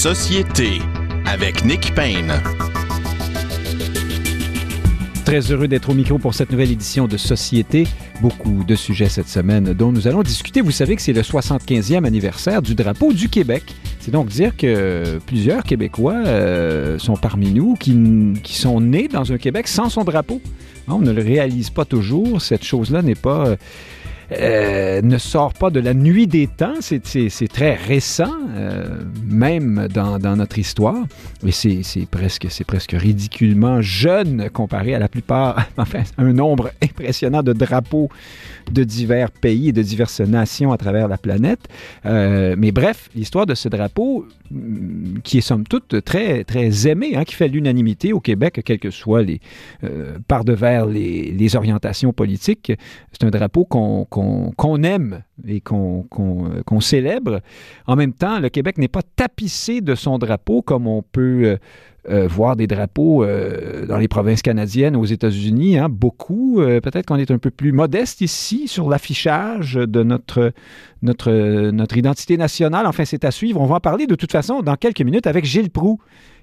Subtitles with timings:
[0.00, 0.78] Société
[1.26, 2.32] avec Nick Payne.
[5.26, 7.86] Très heureux d'être au micro pour cette nouvelle édition de Société.
[8.22, 10.62] Beaucoup de sujets cette semaine dont nous allons discuter.
[10.62, 13.62] Vous savez que c'est le 75e anniversaire du drapeau du Québec.
[13.98, 17.92] C'est donc dire que plusieurs Québécois euh, sont parmi nous qui,
[18.54, 20.40] sont nés dans un Québec sans son drapeau.
[20.88, 22.40] On ne le réalise pas toujours.
[22.40, 23.56] Cette chose-là n'est pas...
[24.32, 26.74] euh, ne sort pas de la nuit des temps.
[26.80, 28.84] C'est très récent, euh,
[29.24, 31.04] même dans, notre histoire.
[31.42, 37.52] Mais c'est presque, presque ridiculement jeune comparé à la plupart, enfin, un nombre impressionnant de
[37.52, 38.08] drapeaux
[38.70, 41.68] de divers pays et de diverses nations à travers la planète.
[42.06, 47.12] Euh, mais bref, l'histoire de ce drapeau, mm, qui est somme toute très, très aimé,
[47.16, 49.40] hein, qui fait l'unanimité au Québec, quelles que soient les,
[49.84, 52.72] euh, par devers les, les orientations politiques,
[53.12, 57.40] c'est un drapeau qu'on aime et qu'on qu'on célèbre.
[57.86, 61.58] En même temps, le Québec n'est pas tapissé de son drapeau comme on peut
[62.08, 66.60] euh, voir des drapeaux euh, dans les provinces canadiennes, aux États-Unis, hein, beaucoup.
[66.60, 70.52] Euh, peut-être qu'on est un peu plus modeste ici sur l'affichage de notre,
[71.02, 72.86] notre, notre identité nationale.
[72.86, 73.60] Enfin, c'est à suivre.
[73.60, 76.00] On va en parler de toute façon dans quelques minutes avec Gilles Proux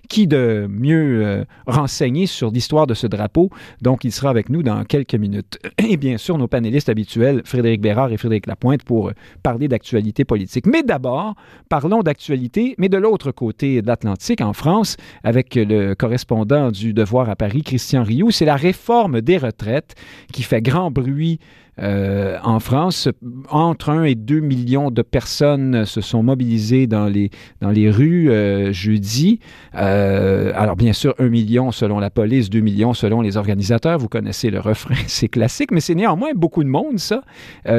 [0.07, 3.49] qui de mieux euh, renseigner sur l'histoire de ce drapeau?
[3.81, 5.59] Donc, il sera avec nous dans quelques minutes.
[5.77, 10.25] Et bien sûr, nos panélistes habituels, Frédéric Bérard et Frédéric Lapointe, pour euh, parler d'actualité
[10.25, 10.65] politique.
[10.65, 11.35] Mais d'abord,
[11.69, 17.29] parlons d'actualité, mais de l'autre côté de l'Atlantique, en France, avec le correspondant du Devoir
[17.29, 18.31] à Paris, Christian Rioux.
[18.31, 19.95] C'est la réforme des retraites
[20.31, 21.39] qui fait grand bruit
[21.79, 23.09] euh, en France,
[23.49, 27.29] entre 1 et 2 millions de personnes se sont mobilisées dans les,
[27.61, 29.39] dans les rues euh, jeudi.
[29.75, 33.97] Euh, alors, bien sûr, 1 million selon la police, 2 millions selon les organisateurs.
[33.97, 37.21] Vous connaissez le refrain, c'est classique, mais c'est néanmoins beaucoup de monde, ça.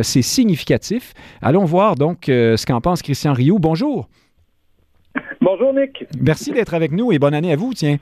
[0.03, 1.15] c'est significatif.
[1.43, 3.59] Allons voir donc ce qu'en pense Christian Rioux.
[3.59, 4.09] Bonjour.
[5.41, 6.05] Bonjour, Nick.
[6.21, 7.97] Merci d'être avec nous et bonne année à vous, tiens.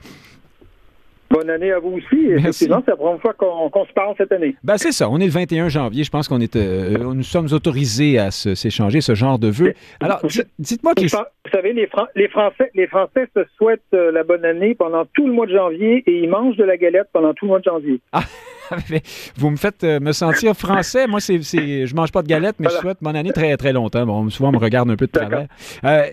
[1.31, 2.27] Bonne année à vous aussi.
[2.27, 4.57] Effectivement, c'est la première fois qu'on se parle cette année.
[4.63, 5.09] Ben, c'est ça.
[5.11, 6.05] On est le 21 janvier.
[6.05, 9.75] Je pense qu'on est, euh, nous sommes autorisés à s'échanger ce genre de vœux.
[10.01, 10.20] Alors,
[10.59, 11.09] dites-moi, Vous
[11.53, 15.33] savez, les, les, Français, les Français se souhaitent euh, la bonne année pendant tout le
[15.33, 18.01] mois de janvier et ils mangent de la galette pendant tout le mois de janvier.
[18.13, 18.23] Ah.
[19.36, 21.06] vous me faites euh, me sentir français.
[21.06, 24.04] Moi, c'est, je mange pas de galettes, mais je souhaite mon année très, très longtemps.
[24.06, 25.46] Bon, souvent, on me regarde un peu de travers.
[25.84, 26.04] Euh,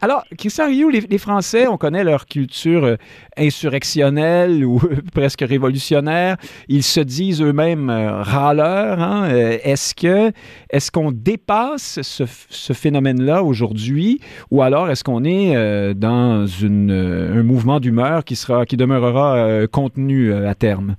[0.00, 2.96] alors, Christian Rioux, les, Français, on connaît leur culture euh,
[3.36, 4.80] insurrectionnelle ou
[5.14, 6.36] presque révolutionnaire.
[6.68, 9.00] Ils se disent eux-mêmes râleurs.
[9.00, 9.28] Hein.
[9.30, 10.32] Est-ce que
[10.70, 17.42] est-ce qu'on dépasse ce, ce phénomène-là aujourd'hui, ou alors est-ce qu'on est dans une, un
[17.42, 20.96] mouvement d'humeur qui sera, qui demeurera contenu à terme?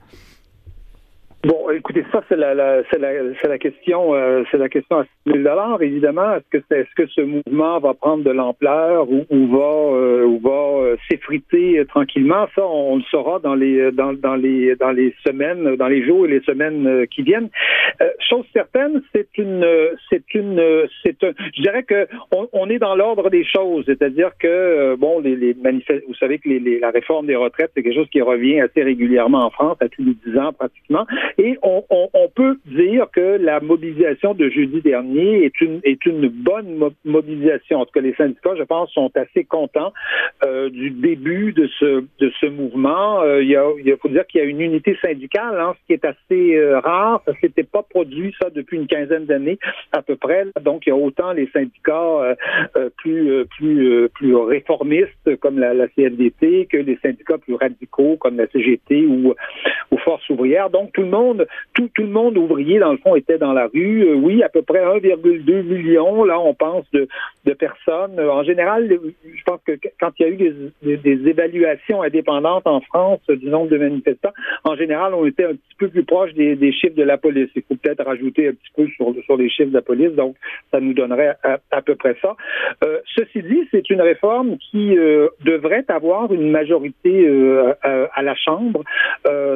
[1.44, 5.04] Bon, écoutez, ça c'est la, la c'est la, la, question, euh, c'est la question à
[5.04, 6.34] 6 000 dollars évidemment.
[6.34, 10.40] Est-ce que est-ce que ce mouvement va prendre de l'ampleur ou, ou, va euh, ou
[10.40, 12.48] va euh, s'effriter tranquillement?
[12.56, 16.26] Ça, on, le saura dans les dans, dans les dans les semaines, dans les jours
[16.26, 17.50] et les semaines qui viennent.
[18.28, 19.66] chose certaine, c'est une
[20.10, 20.60] c'est une
[21.04, 25.20] c'est un, je dirais que on, on est dans l'ordre des choses, c'est-à-dire que bon,
[25.20, 28.60] les, les vous savez que les, la réforme des retraites c'est quelque chose qui revient
[28.60, 31.06] assez régulièrement en France, à tous les 10 ans pratiquement.
[31.38, 36.06] Et on, on, on, peut dire que la mobilisation de jeudi dernier est une, est
[36.06, 37.80] une bonne mobilisation.
[37.80, 39.94] En tout cas, les syndicats, je pense, sont assez contents
[40.44, 43.22] euh, du début de ce, de ce mouvement.
[43.22, 45.86] Euh, il, y a, il faut dire qu'il y a une unité syndicale, hein, ce
[45.88, 47.22] qui est assez euh, rare.
[47.26, 49.60] Ça s'était pas produit, ça, depuis une quinzaine d'années
[49.92, 50.46] à peu près.
[50.62, 52.36] Donc, il y a autant les syndicats euh,
[52.76, 58.38] euh, plus, plus, plus réformistes comme la, la CFDT que les syndicats plus radicaux comme
[58.38, 59.34] la CGT ou,
[59.92, 60.70] ou Force ouvrière.
[60.70, 61.17] Donc, tout le monde
[61.74, 64.08] tout, le monde ouvrier, dans le fond, était dans la rue.
[64.08, 67.08] Euh, oui, à peu près 1,2 million, là, on pense, de,
[67.54, 68.20] personnes.
[68.20, 73.22] En général, je pense que quand il y a eu des, évaluations indépendantes en France
[73.28, 74.34] du nombre de manifestants,
[74.64, 77.50] en général, on était un petit peu plus proche des, chiffres de la police.
[77.56, 80.36] Il faut peut-être rajouter un petit peu sur, les chiffres de la police, donc
[80.72, 81.36] ça nous donnerait
[81.72, 82.36] à, peu près ça.
[82.84, 87.28] Euh, ceci dit, c'est une réforme qui euh, devrait avoir une majorité
[87.82, 88.84] à, la Chambre,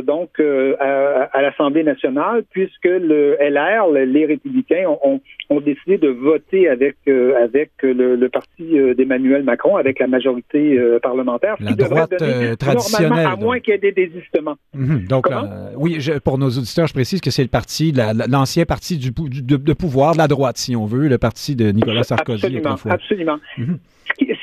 [0.03, 0.39] donc
[0.79, 5.21] à, à l'Assemblée nationale, puisque le LR, les républicains, ont,
[5.61, 10.97] décidé de voter avec, euh, avec le, parti euh, d'Emmanuel Macron, avec la majorité euh,
[10.99, 11.55] parlementaire.
[11.59, 12.15] La droite
[12.57, 13.27] traditionnelle.
[13.27, 14.55] À moins qu'il y ait des désistements.
[14.73, 15.07] Mhm.
[15.07, 15.27] donc,
[15.75, 17.93] oui, pour nos auditeurs, je précise que c'est le parti,
[18.29, 22.03] l'ancien parti du, de, pouvoir de la droite, si on veut, le parti de Nicolas
[22.03, 22.45] Sarkozy.
[22.45, 22.77] Absolument.
[22.89, 23.39] absolument.
[23.57, 23.79] Mhm.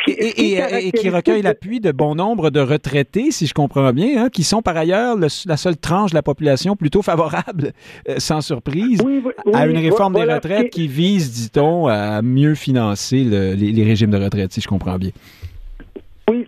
[0.06, 4.42] Et, qui recueille l'appui de bon nombre de retraités, si je comprends bien, hein, qui
[4.42, 7.72] sont par ailleurs la seule tranche de la population plutôt favorable,
[8.08, 9.00] euh, sans surprise,
[9.52, 14.52] à une réforme des retraites qui vise, dit-on, à mieux financer les, régimes de retraite,
[14.52, 15.10] si je comprends bien.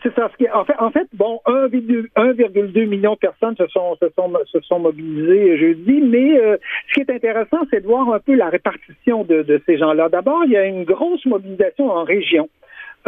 [0.03, 0.31] c'est ça.
[0.55, 4.79] En fait, en fait, bon, 1,2 million de personnes se sont, se sont, se sont
[4.79, 6.57] mobilisées jeudi, mais euh,
[6.89, 10.09] ce qui est intéressant, c'est de voir un peu la répartition de, de ces gens-là.
[10.09, 12.49] D'abord, il y a une grosse mobilisation en région.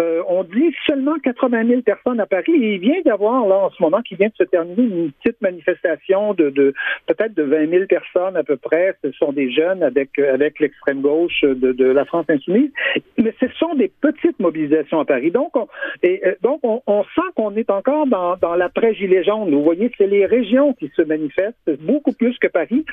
[0.00, 3.82] Euh, on dit seulement 80 000 personnes à Paris il vient d'avoir, là, en ce
[3.82, 6.74] moment, qui vient de se terminer une petite manifestation de, de
[7.06, 8.94] peut-être de 20 000 personnes à peu près.
[9.04, 12.70] Ce sont des jeunes avec, avec l'extrême gauche de, de, la France insoumise.
[13.18, 15.30] Mais ce sont des petites mobilisations à Paris.
[15.30, 15.68] Donc, on,
[16.02, 19.50] et, euh, donc on, on sent qu'on est encore dans, dans l'après-gilet jaune.
[19.50, 22.84] Vous voyez, c'est les régions qui se manifestent beaucoup plus que Paris.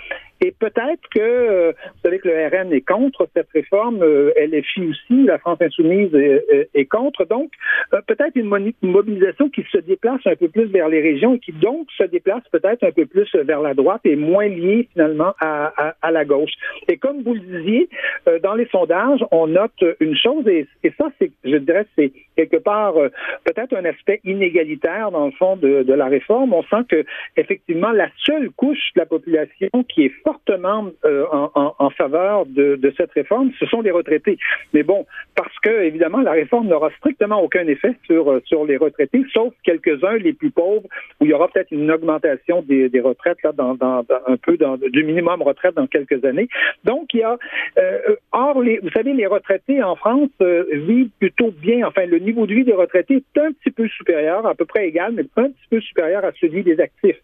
[0.42, 4.90] Et peut-être que, euh, vous savez que le RN est contre cette réforme, euh, LFI
[4.90, 7.26] aussi, la France insoumise est, est contre.
[7.26, 7.52] Donc,
[7.94, 8.50] euh, peut-être une,
[8.82, 12.44] mobilisation qui se déplace un peu plus vers les régions et qui donc se déplace
[12.52, 16.52] peut-être un peu plus vers la droite et moins liée finalement à, la gauche.
[16.88, 17.90] Et comme vous le disiez,
[18.28, 22.58] euh, dans les sondages, on note une chose et, ça, c'est, je dirais, c'est quelque
[22.58, 23.10] part euh,
[23.46, 26.54] peut-être un aspect inégalitaire dans le fond de, la réforme.
[26.54, 27.06] On sent que
[27.36, 33.52] effectivement la seule couche de la population qui est fortement en, faveur de cette réforme,
[33.60, 34.38] ce sont les retraités.
[34.74, 35.06] Mais bon,
[35.36, 39.54] parce que évidemment la réforme n'aura strictement aucun effet sur, euh, sur les retraités, sauf
[39.64, 40.88] quelques-uns, les plus pauvres,
[41.20, 44.58] où il y aura peut-être une augmentation des, des retraites là, dans, dans, un peu
[44.58, 46.48] dans, du minimum retraite dans quelques années.
[46.84, 47.38] Donc, il y a
[47.78, 51.88] euh, or, les, vous savez, les retraités en France euh, vivent plutôt bien.
[51.88, 54.88] Enfin, le niveau de vie des retraités est un petit peu supérieur, à peu près
[54.88, 57.20] égal, mais un petit peu supérieur à celui des actifs.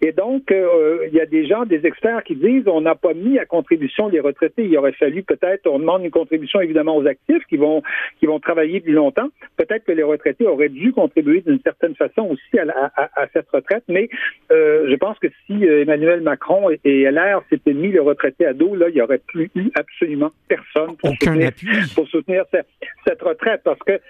[0.00, 3.14] Et donc, euh, il y a des gens, des experts qui disent on n'a pas
[3.14, 4.64] mis à contribution les retraités.
[4.64, 7.82] Il aurait fallu peut-être, on demande une contribution évidemment aux actifs qui vont
[8.18, 9.28] qui vont travailler plus longtemps.
[9.56, 13.84] Peut-être que les retraités auraient dû contribuer d'une certaine façon aussi à, à, cette retraite.
[13.88, 14.08] Mais
[14.50, 18.54] euh, je pense que si euh, Emmanuel Macron et, LR s'étaient mis les retraités à
[18.54, 21.50] dos, là, il n'y aurait plus eu absolument personne pour soutenir,
[21.94, 24.00] pour soutenir cette, retraite, parce que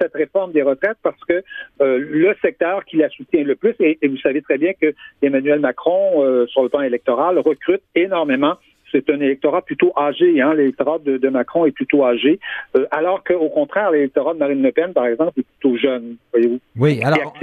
[0.00, 1.42] cette réforme des retraites, parce que
[1.80, 6.24] le secteur qui la soutient le plus, et vous savez très bien que Emmanuel Macron,
[6.24, 8.56] euh, sur le plan électoral, recrute énormément
[8.92, 10.40] c'est un électorat plutôt âgé.
[10.40, 10.54] Hein?
[10.54, 12.40] L'électorat de, Macron est plutôt âgé,
[12.76, 16.16] euh, alors qu'au contraire, l'électorat de Marine Le Pen, par exemple, est plutôt jeune.
[16.32, 16.58] Voyez-vous.
[16.76, 17.34] Oui, alors,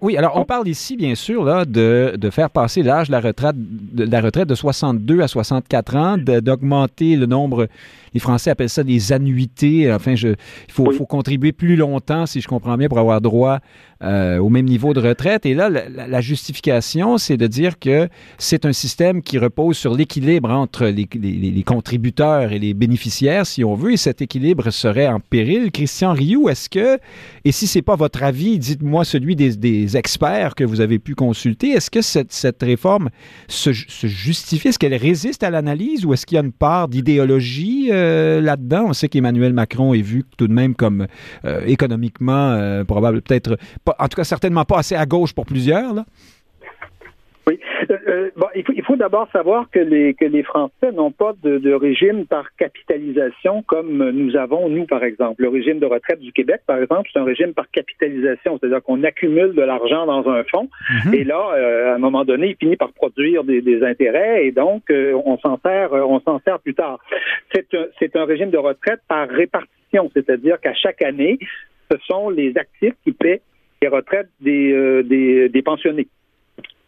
[0.00, 3.20] oui, alors on parle ici, bien sûr, là, de, de faire passer l'âge de la
[3.20, 7.68] retraite de, la retraite de 62 à 64 ans, d'augmenter le nombre.
[8.14, 9.92] Les Français appellent ça des annuités.
[9.92, 13.58] Enfin, je, il faut, faut contribuer plus longtemps, si je comprends bien, pour avoir droit
[14.04, 15.46] euh, au même niveau de retraite.
[15.46, 20.50] Et là, la, justification, c'est de dire que c'est un système qui repose sur l'équilibre
[20.50, 25.70] entre les, contributeurs et les bénéficiaires, si on veut, et cet équilibre serait en péril.
[25.70, 26.98] Christian Rioux, est-ce que,
[27.46, 31.70] et si c'est pas votre avis, dites-moi celui des, experts que vous avez pu consulter,
[31.70, 33.08] est-ce que cette, cette réforme
[33.48, 34.68] se, justifie?
[34.68, 38.86] Est-ce qu'elle résiste à l'analyse ou est-ce qu'il y a une part d'idéologie euh, là-dedans?
[38.88, 41.06] On sait qu'Emmanuel Macron est vu tout de même comme
[41.46, 43.56] euh, économiquement, probable, peut-être
[43.98, 45.94] en tout cas certainement pas assez à gauche pour plusieurs.
[45.94, 46.04] Là.
[47.46, 47.58] Oui.
[47.90, 51.10] Euh, euh, bon, il faut, il faut d'abord savoir que les, que les Français n'ont
[51.10, 55.42] pas de, de, régime par capitalisation comme nous avons, nous, par exemple.
[55.42, 59.02] Le régime de retraite du Québec, par exemple, c'est un régime par capitalisation, c'est-à-dire qu'on
[59.04, 60.70] accumule de l'argent dans un fonds
[61.04, 61.14] mhm.
[61.14, 64.52] et là, euh, à un moment donné, il finit par produire des, des intérêts et
[64.52, 66.98] donc on s'en sert, on s'en sert plus tard.
[67.54, 71.38] C'est un, c'est un régime de retraite par répartition, c'est-à-dire qu'à chaque année,
[71.90, 73.42] ce sont les actifs qui paient
[73.84, 76.08] les retraites des, euh, des, des pensionnés.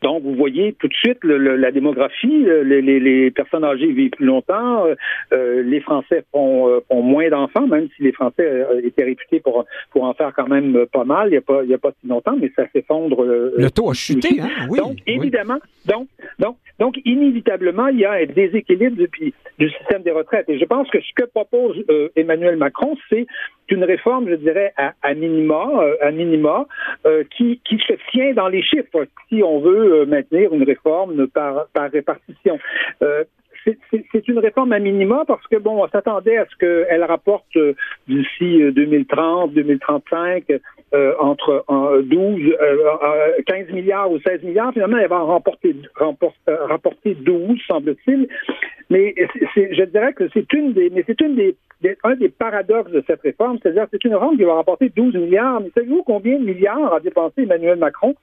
[0.03, 4.85] Donc, vous voyez tout de suite la démographie, euh, les, personnes âgées vivent plus longtemps,
[5.33, 10.05] euh, les Français font, font moins d'enfants, même si les Français étaient réputés pour, pour
[10.05, 12.07] en faire quand même pas mal il n'y a, pas, il y a pas si
[12.07, 13.25] longtemps, mais ça s'effondre.
[13.25, 14.49] le taux a chuté, hein?
[14.71, 14.79] oui.
[14.79, 20.11] Donc, évidemment, donc, donc, donc, inévitablement, il y a un déséquilibre du, du système des
[20.11, 20.49] retraites.
[20.49, 23.27] Et je pense que ce que propose euh, Emmanuel Macron, c'est
[23.71, 26.67] une réforme, je dirais, à, à minima, euh, à minima
[27.07, 31.67] euh, qui, qui se tient dans les chiffres, si on veut maintenir une réforme par,
[31.73, 32.59] par répartition
[34.13, 37.59] c'est une réforme à minima parce que, bon, on s'attendait à ce qu'elle rapporte
[38.07, 40.45] d'ici 2030, 2035,
[40.95, 41.65] euh, entre
[42.03, 44.73] 12, euh, 15 euh, milliards ou 16 milliards.
[44.73, 48.29] Finalement, elle va en remporter, euh, rapporter 12, semble-t-il.
[48.89, 49.15] Mais
[49.57, 51.57] je dirais que c'est une des, mais c'est une des,
[52.05, 55.15] un des paradoxes de cette réforme, c'est-à-dire que c'est une réforme qui va rapporter 12
[55.15, 55.61] milliards.
[55.61, 58.15] Mais savez-vous combien de milliards a dépensé Emmanuel Macron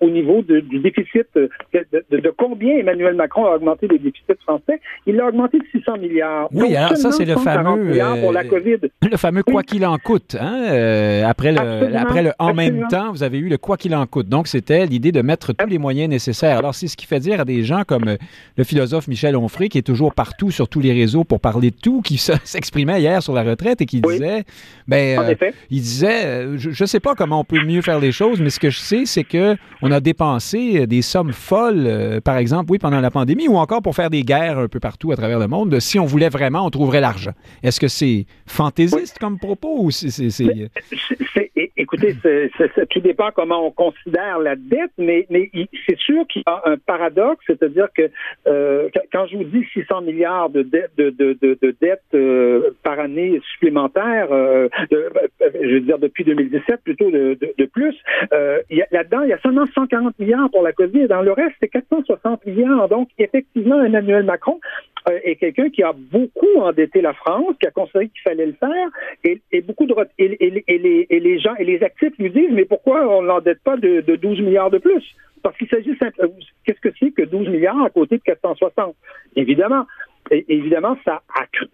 [0.00, 4.80] au niveau du déficit, de, combien Emmanuel Macron a augmenté les déficits français?
[5.06, 6.48] Il l'a augmenté de 600 milliards.
[6.52, 7.98] Oui, alors ça, c'est le fameux...
[8.20, 8.78] pour la COVID.
[9.10, 10.36] Le fameux quoi qu'il en coûte.
[10.38, 11.22] Hein?
[11.26, 14.28] après, le, après le en même temps, vous avez eu le quoi qu'il en coûte.
[14.28, 16.58] Donc, c'était l'idée de mettre tous les moyens nécessaires.
[16.58, 18.16] Alors, c'est ce qui fait dire à des gens comme
[18.56, 21.76] le philosophe Michel Onfray, qui est toujours partout sur tous les réseaux pour parler de
[21.76, 24.44] tout, qui s'exprimait hier sur la retraite et qui disait,
[24.86, 25.34] ben, euh,
[25.70, 28.50] il disait, euh, je ne sais pas comment on peut mieux faire les choses, mais
[28.50, 32.70] ce que je sais, c'est que on a dépensé des sommes folles, euh, par exemple,
[32.70, 35.38] oui, pendant la pandémie, ou encore pour faire des guerres un peu partout à travers
[35.38, 35.78] le monde.
[35.80, 37.32] Si on voulait vraiment, on trouverait l'argent.
[37.62, 42.14] Est-ce que c'est fantaisiste comme propos ou c'est Écoutez,
[42.90, 45.50] tout dépend comment on considère la dette, mais, mais
[45.88, 48.10] c'est sûr qu'il y a un paradoxe, c'est-à-dire que
[48.46, 53.00] euh, quand je vous dis 600 milliards de dettes de, de, de, dettes euh, par
[53.00, 57.96] année supplémentaires, euh, je veux dire depuis 2017 plutôt de, plus,
[58.92, 62.44] là-dedans il y a seulement 140 milliards pour la COVID, dans le reste c'est 460
[62.44, 62.88] milliards.
[62.88, 64.60] Donc effectivement Emmanuel Macron
[65.24, 68.88] est quelqu'un qui a beaucoup endetté la France, qui a considéré qu'il fallait le faire,
[69.24, 73.62] et, beaucoup de et, les, gens et les actifs lui disent mais pourquoi on l'endette
[73.62, 75.04] pas de, de 12 milliards de plus?
[75.42, 76.32] Parce qu'il s'agit simplement
[76.64, 78.96] qu'est-ce que c'est que 12 milliards à côté de 460
[79.36, 79.86] Évidemment,
[80.30, 81.22] évidemment, ça,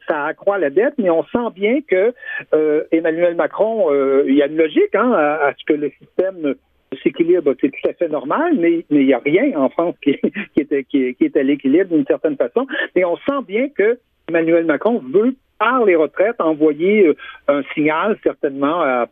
[0.09, 2.13] ça accroît la dette, mais on sent bien que
[2.55, 6.55] euh, Emmanuel Macron, euh, il y a une logique hein, à, ce que le système
[7.03, 10.19] c'est tout à fait normal, mais il n'y a rien en France qui,
[10.55, 12.67] qui, est, qui, est à l'équilibre d'une certaine façon.
[12.95, 17.15] Mais on sent bien que Emmanuel Macron veut, par les retraites, envoyer euh,
[17.49, 19.07] un signal certainement à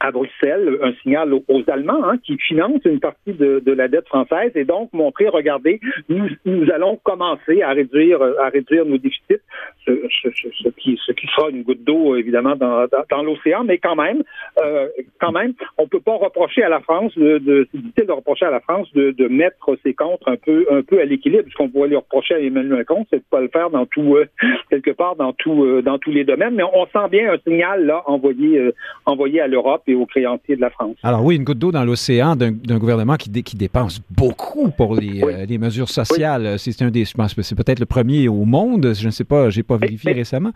[0.00, 4.08] à Bruxelles un signal aux, Allemands hein, qui financent une partie de, de, la dette
[4.08, 9.42] française et donc montrer, regardez, nous, nous allons commencer à réduire à réduire nos déficits,
[9.86, 9.92] ce,
[10.22, 10.28] ce,
[10.62, 14.22] ce, qui, ce qui sera une goutte d'eau évidemment dans, dans, l'océan, mais quand même,
[14.62, 14.88] euh,
[15.20, 18.46] quand même, on peut pas reprocher à la France de, de c'est difficile de reprocher
[18.46, 21.44] à la France de, de mettre ses comptes un peu un peu à l'équilibre.
[21.50, 24.16] Ce qu'on pourrait lui reprocher à Emmanuel Macron, c'est de pas le faire dans tout
[24.16, 24.26] euh,
[24.70, 27.86] quelque part dans tout euh, dans tous les domaines, mais on, sent bien un signal
[27.86, 28.74] là envoyé euh,
[29.06, 30.96] envoyé à l'Europe aux créanciers de la France.
[31.02, 35.22] Alors oui, une goutte d'eau dans l'océan d'un gouvernement qui, qui, dépense beaucoup pour les,
[35.22, 36.58] euh, les mesures sociales.
[36.58, 38.92] C'est un des, je pense que c'est peut-être le premier au monde.
[38.94, 40.52] Je ne sais pas, j'ai pas vérifié récemment.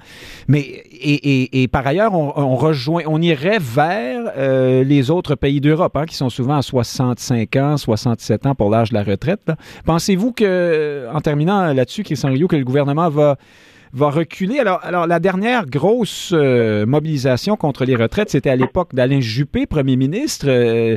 [0.49, 5.97] Mais et, et, par ailleurs, on, rejoint, on irait vers euh, les autres pays d'Europe,
[5.97, 9.51] hein, qui sont souvent à 65 ans, 67 ans pour l'âge de la retraite.
[9.85, 13.37] Pensez-vous que, en terminant là-dessus, Christian Rio, que le gouvernement va
[13.95, 14.59] va reculer.
[14.59, 19.67] Alors, alors la dernière grosse euh, mobilisation contre les retraites, c'était à l'époque d'Alain Juppé,
[19.67, 20.47] premier ministre.
[20.49, 20.97] Euh,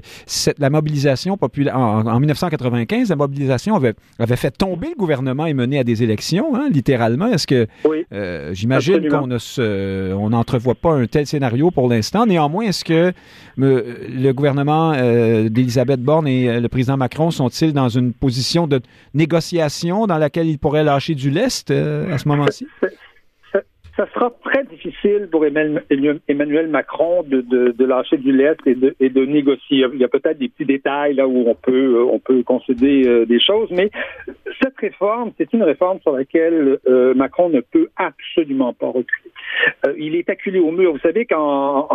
[0.57, 5.79] la mobilisation populaire en, 1995, la mobilisation avait, avait, fait tomber le gouvernement et mené
[5.79, 7.27] à des élections, hein, littéralement.
[7.27, 7.67] Est-ce que
[8.11, 12.25] euh, j'imagine qu'on on n'entrevoit pas un tel scénario pour l'instant.
[12.25, 13.13] Néanmoins, est-ce que
[13.57, 18.81] le gouvernement d'Elisabeth Borne et le président Macron sont-ils dans une position de
[19.13, 22.65] négociation dans laquelle ils pourraient lâcher du lest à ce moment-ci?
[23.97, 28.95] ça sera très difficile pour Emmanuel Macron de, de, de lâcher du lest et de,
[28.99, 29.85] et de négocier.
[29.91, 33.25] Il y a peut-être des petits détails là où on peut on peut concéder euh,
[33.25, 33.89] des choses, mais
[34.61, 39.31] cette réforme, c'est une réforme sur laquelle euh, Macron ne peut absolument pas reculer.
[39.87, 40.93] Euh, il est acculé au mur.
[40.93, 41.87] Vous savez qu'en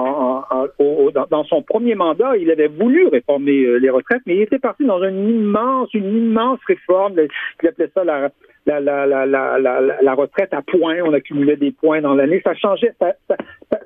[1.30, 5.02] dans, son premier mandat, il avait voulu réformer les retraites, mais il était parti dans
[5.04, 7.14] une immense une immense réforme.
[7.62, 8.30] Il appelait ça la
[8.66, 12.40] la, la, la, la, la, retraite à points, on accumulait des points dans l'année.
[12.44, 13.36] Ça changeait, ça, ça,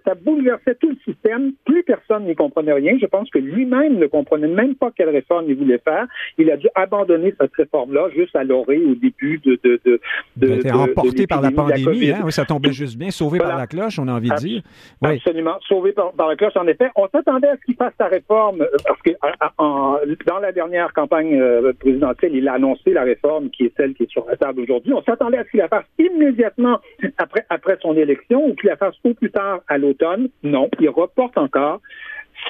[0.04, 1.52] ça, bouleversait tout le système.
[1.64, 2.96] Plus personne n'y comprenait rien.
[3.00, 6.06] Je pense que lui-même ne comprenait même pas quelle réforme il voulait faire.
[6.36, 9.58] Il a dû abandonner cette réforme-là juste à l'orée au début de.
[9.64, 10.00] de, de,
[10.36, 12.20] de, de emporté par la pandémie, hein?
[12.24, 14.62] oui, ça tombait juste bien, sauvé par la cloche, on a envie de dire.
[15.00, 15.14] Oui.
[15.16, 16.90] Absolument, sauvé par, par, la cloche, en effet.
[16.96, 19.10] On s'attendait à ce qu'il fasse sa réforme, euh, parce que
[19.58, 23.94] en, dans la dernière campagne euh, présidentielle, il a annoncé la réforme qui est celle
[23.94, 24.92] qui est sur la table aujourd'hui.
[24.92, 26.80] On s'attendait à ce qu'il la fasse immédiatement
[27.18, 30.28] après, après son élection ou qu'il la fasse au plus tard à l'automne.
[30.42, 31.80] Non, il reporte encore.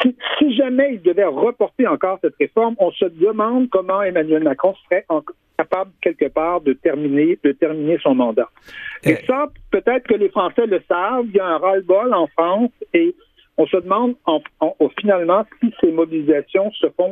[0.02, 5.06] Si, jamais il devait reporter encore cette réforme, on se demande comment Emmanuel Macron serait
[5.56, 8.48] capable quelque part de terminer de terminer son mandat.
[9.04, 9.16] Et euh.
[9.26, 11.26] ça, peut-être que les Français le savent.
[11.26, 13.14] Il y a un ras-le-bol en France et
[13.56, 14.16] on se demande
[15.00, 17.10] finalement si ces mobilisations se font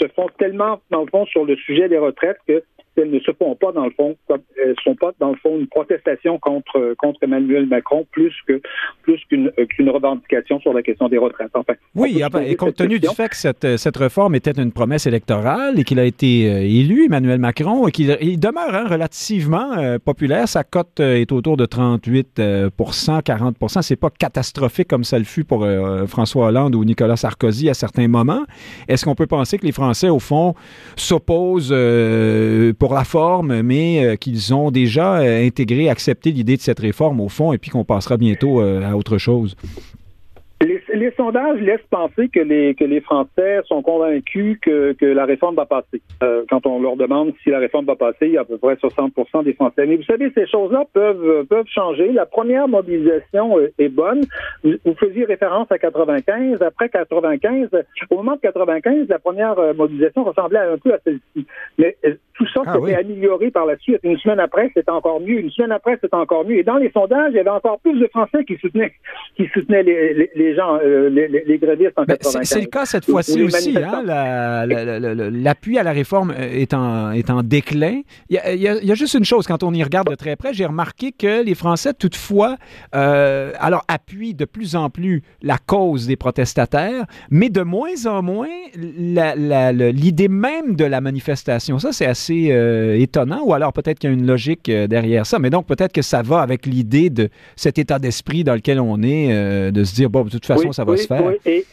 [0.00, 2.62] se font tellement dans le fond sur le sujet des retraites que
[2.96, 5.66] elles ne se font pas dans le fond, elles sont pas dans le fond une
[5.66, 8.60] protestation contre contre Emmanuel Macron plus que
[9.02, 11.50] plus qu'une qu'une revendication sur la question des retraites.
[11.54, 14.72] Enfin, oui, ah ben, et compte tenu du fait que cette, cette réforme était une
[14.72, 16.42] promesse électorale et qu'il a été
[16.78, 21.66] élu, Emmanuel Macron, et qu'il il demeure hein, relativement populaire, sa cote est autour de
[21.66, 25.66] 38% 40% C'est pas catastrophique comme ça le fut pour
[26.06, 28.44] François Hollande ou Nicolas Sarkozy à certains moments.
[28.88, 30.54] Est-ce qu'on peut penser que les Français, au fond,
[30.96, 36.62] s'opposent euh, pour la forme, mais euh, qu'ils ont déjà euh, intégré, accepté l'idée de
[36.62, 39.56] cette réforme, au fond, et puis qu'on passera bientôt à autre chose?
[41.16, 45.66] Sondages laissent penser que les que les Français sont convaincus que, que la réforme va
[45.66, 46.02] passer.
[46.22, 48.58] Euh, quand on leur demande si la réforme va passer, il y a à peu
[48.58, 49.86] près 60% des Français.
[49.86, 52.12] Mais vous savez, ces choses-là peuvent peuvent changer.
[52.12, 54.22] La première mobilisation euh, est bonne.
[54.62, 56.62] Vous, faisiez référence à 95.
[56.62, 57.68] Après 95,
[58.10, 61.46] au moment de 95, la première euh, mobilisation ressemblait un peu à celle-ci.
[61.78, 61.96] Mais
[62.34, 64.00] tout ça ah s'est amélioré par la suite.
[64.02, 65.38] Une semaine après, c'était encore mieux.
[65.40, 66.58] Une semaine après, c'était encore mieux.
[66.58, 68.92] Et dans les sondages, il y avait encore plus de Français qui soutenaient
[69.36, 70.78] qui soutenaient les, les, gens.
[70.86, 73.76] Euh, les, grévistes en ben, C'est le cas cette fois-ci aussi.
[73.76, 78.02] Hein, L'appui à la réforme est en, est en déclin.
[78.30, 81.12] Il y, a, juste une chose, quand on y regarde de très près, j'ai remarqué
[81.12, 82.56] que les Français, toutefois,
[82.94, 88.22] euh, alors appuient de plus en plus la cause des protestataires, mais de moins en
[88.22, 91.78] moins l'idée même de la manifestation.
[91.78, 95.38] Ça, c'est assez euh, étonnant, ou alors peut-être qu'il y a une logique derrière ça,
[95.38, 99.02] mais donc peut-être que ça va avec l'idée de cet état d'esprit dans lequel on
[99.02, 101.32] est, de se dire, bon, de toute façon, ça va se faire.
[101.46, 101.64] Et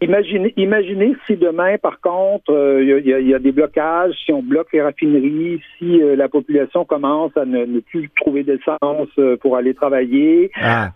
[0.00, 4.72] imaginez, imaginez si demain, par contre, il euh, y, a des blocages, si on bloque
[4.72, 9.74] les raffineries, si euh, la population commence à ne, plus trouver d'essence euh, pour aller
[9.74, 10.90] travailler, ah,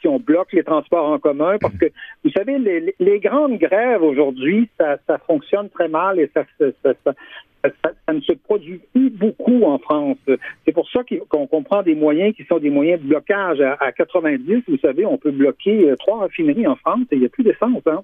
[0.00, 1.86] si on bloque les transports en commun, parce que
[2.24, 2.58] vous savez,
[2.98, 6.44] les, grandes grèves aujourd'hui, ça, fonctionne très mal et ça,
[6.82, 7.14] ça,
[7.62, 10.18] ça, ne se produit plus beaucoup en France.
[10.64, 13.60] C'est pour ça qu'on comprend des moyens qui sont des moyens de blocage.
[13.60, 17.26] À, 90, vous savez, on peut bloquer euh, trois raffineries en France et il n'y
[17.26, 18.02] a plus d'essence hein,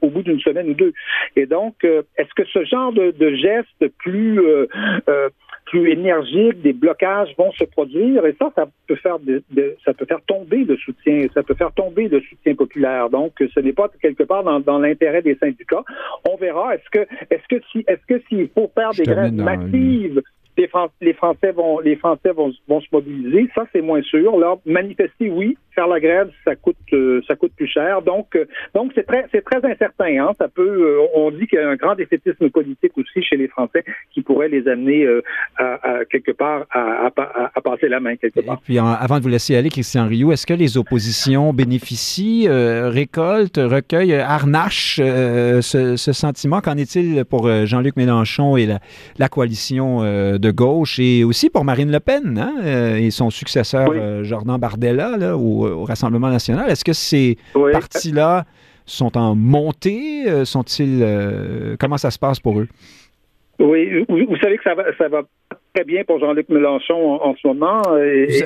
[0.00, 0.92] au, bout d'une semaine ou deux.
[1.36, 4.66] Et donc, euh, est-ce que ce genre de, de geste plus euh,
[5.70, 9.18] plus énergiques, des blocages vont se produire et ça, ça peut faire
[9.84, 13.08] ça peut faire tomber le soutien, ça peut faire tomber le soutien populaire.
[13.08, 15.84] Donc, ce n'est pas quelque part dans, dans l'intérêt des syndicats.
[16.28, 16.74] On verra.
[16.74, 20.20] Est-ce que est-ce que si est-ce que s'il faut faire des grèves massives
[21.00, 23.48] les, Français vont les Français vont, vont se mobiliser.
[23.54, 24.38] Ça, c'est moins sûr.
[24.38, 25.56] Là, manifester, oui.
[25.74, 28.02] Faire la grève, ça coûte euh, ça coûte plus cher.
[28.02, 30.24] Donc euh, donc c'est très c'est très incertain.
[30.24, 30.32] Hein.
[30.38, 33.48] Ça peut euh, on dit qu'il y a un grand défaitisme politique aussi chez les
[33.48, 35.06] Français qui pourrait les amener
[35.56, 37.10] à, quelque part à,
[37.54, 38.56] à, passer la main quelque part.
[38.56, 43.58] Et puis avant de vous laisser aller, Christian Rioux, est-ce que les oppositions bénéficient, récoltent,
[43.58, 46.60] recueillent, harnachent ce, ce, sentiment?
[46.60, 48.80] Qu'en est-il pour Jean-Luc Mélenchon et la,
[49.18, 53.92] la coalition de gauche et aussi pour Marine Le Pen hein, et son successeur
[54.24, 56.70] Jordan Bardella au, Rassemblement national.
[56.70, 57.38] Est-ce que ces
[57.72, 58.44] partis-là
[58.86, 60.24] sont en montée?
[60.28, 61.04] Euh, sont-ils
[61.78, 62.68] comment ça se passe pour eux?
[63.58, 65.22] Oui, vous, savez que ça va, ça va
[65.74, 67.82] très bien pour Jean-Luc Mélenchon en, ce moment.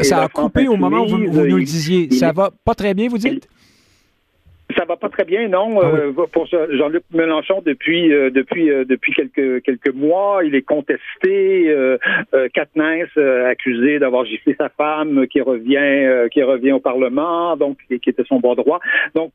[0.03, 2.11] ça, a coupé au moment où vous, vous nous le disiez.
[2.11, 3.49] ça va pas très bien, vous dites?
[4.77, 5.81] Ça va pas très bien, non.
[5.81, 10.63] Ah euh, pour Jean-Luc Mélenchon, depuis euh, depuis euh, depuis quelques quelques mois, il est
[10.63, 11.69] contesté.
[11.69, 11.99] Euh,
[12.53, 18.25] Katniss accusé d'avoir giflé sa femme, qui revient qui revient au Parlement, donc qui était
[18.25, 18.81] son bon droit.
[19.15, 19.33] Donc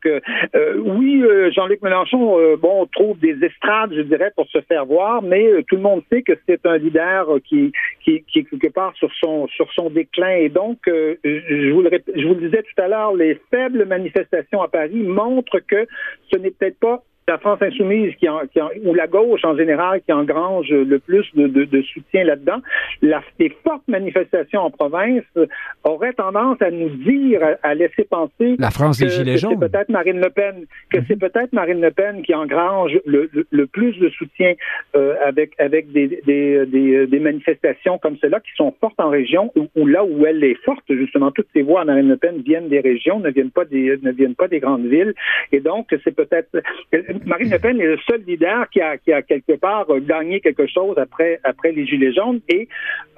[0.78, 1.24] oui,
[1.56, 5.82] Jean-Luc Mélenchon, bon, trouve des estrades, je dirais, pour se faire voir, mais tout le
[5.82, 7.72] monde sait que c'est un leader qui,
[8.04, 10.36] qui qui est quelque part sur son sur son déclin.
[10.36, 14.62] Et donc, je vous le je vous le disais tout à l'heure, les faibles manifestations
[14.62, 15.88] à Paris montre que
[16.32, 18.28] ce n'est peut-être pas la France insoumise qui,
[18.84, 22.60] ou la gauche en général qui engrange le plus de, soutien là-dedans,
[23.02, 25.24] les fortes manifestations en province
[25.84, 29.58] auraient tendance à nous dire, à, laisser penser la France que, des Gilets jaunes.
[29.60, 31.30] C'est peut-être Marine Le Pen, que c'est mhm.
[31.30, 34.54] peut-être Marine Le Pen qui engrange le, plus de soutien
[34.96, 40.04] euh, avec avec des, des, manifestations comme cela qui sont fortes en région ou, là
[40.04, 43.20] où elle est forte justement toutes ces voix à Marine Le Pen viennent des régions,
[43.20, 45.14] ne viennent pas des ne viennent pas des grandes villes
[45.52, 46.50] et donc c'est peut-être
[47.26, 50.68] Marine Le Pen est le seul leader qui a, qui a quelque part gagné quelque
[50.68, 52.68] chose après, après les Gilets jaunes et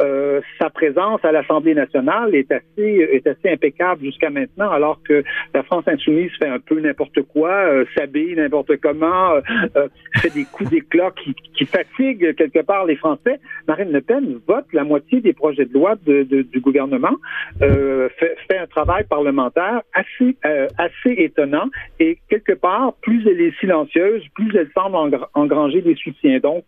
[0.01, 5.23] euh, sa présence à l'Assemblée nationale est assez, est assez impeccable jusqu'à maintenant, alors que
[5.53, 9.41] la France insoumise fait un peu n'importe quoi, euh, s'habille n'importe comment, euh,
[9.75, 9.87] euh,
[10.17, 13.39] fait des coups d'éclat qui, qui fatiguent quelque part les Français.
[13.67, 17.15] Marine Le Pen vote la moitié des projets de loi de, de, du gouvernement,
[17.61, 20.35] euh, fait, fait, un travail parlementaire assez,
[20.77, 26.39] assez étonnant et quelque part, plus elle est silencieuse, plus elle semble engranger des soutiens.
[26.39, 26.65] Donc,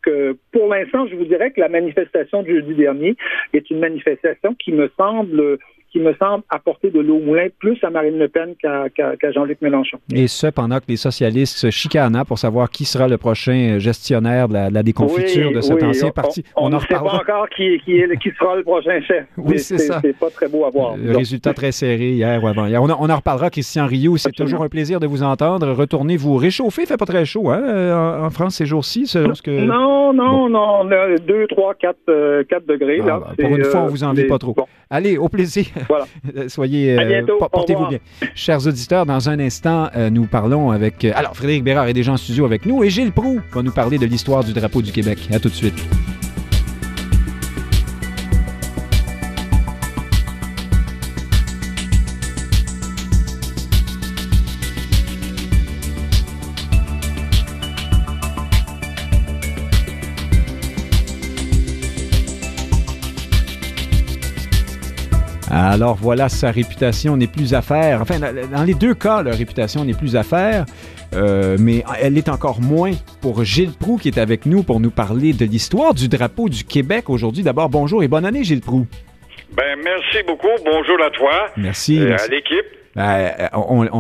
[0.52, 3.16] pour l'instant, je vous dirais que la manifestation du jeudi dernier
[3.54, 5.60] est une manifestation qui me semble
[5.94, 9.62] qui me semble apporter de l'eau au moulin plus à Marine Le Pen qu'à Jean-Luc
[9.62, 10.00] Mélenchon.
[10.14, 14.50] Et ce, pendant que les socialistes se chicanent pour savoir qui sera le prochain gestionnaire
[14.50, 16.44] de la, déconfiture de cet ancien parti.
[16.56, 18.02] On, ne sait pas encore qui, qui,
[18.40, 19.26] sera le prochain chef.
[19.38, 20.00] Oui, c'est ça.
[20.02, 20.96] C'est pas très beau à voir.
[20.98, 22.66] Le résultat très serré hier ou avant.
[22.68, 24.18] On, en reparlera, Christian Rioux.
[24.18, 25.72] C'est toujours un plaisir de vous entendre.
[25.74, 26.84] Retournez vous réchauffer.
[26.84, 29.04] Il fait pas très chaud hein, en, France ces jours-ci.
[29.44, 29.52] Que...
[29.52, 30.80] Non, non, non.
[30.82, 33.00] On a 2, 3, 4, degrés.
[33.04, 33.20] Ah, là.
[33.20, 34.56] Bah, pour une fois, on vous en veut pas trop.
[34.90, 35.66] Allez, au plaisir.
[35.90, 36.06] Voilà.
[36.48, 38.00] Soyez, euh, portez-vous bien.
[38.36, 41.06] Chers auditeurs, dans un instant, euh, nous parlons avec.
[41.06, 43.72] Euh, alors, Frédéric Bérard est déjà en studio avec nous et Gilles Proux va nous
[43.72, 45.20] parler de l'histoire du drapeau du Québec.
[45.32, 45.84] À tout de suite.
[65.74, 68.00] Alors voilà, sa réputation n'est plus à faire.
[68.00, 70.66] Enfin, dans les deux cas, la réputation n'est plus à faire.
[71.16, 72.92] Euh, mais elle est encore moins
[73.24, 76.64] pour Gilles Proux qui est avec nous pour nous parler de l'histoire du drapeau du
[76.64, 77.42] Québec aujourd'hui.
[77.42, 78.86] D'abord, bonjour et bonne année, Gilles Proux.
[79.58, 80.46] Ben, merci beaucoup.
[80.64, 81.50] Bonjour à toi.
[81.58, 82.00] Merci.
[82.00, 82.83] Euh, à l'équipe.
[82.96, 83.32] Ben,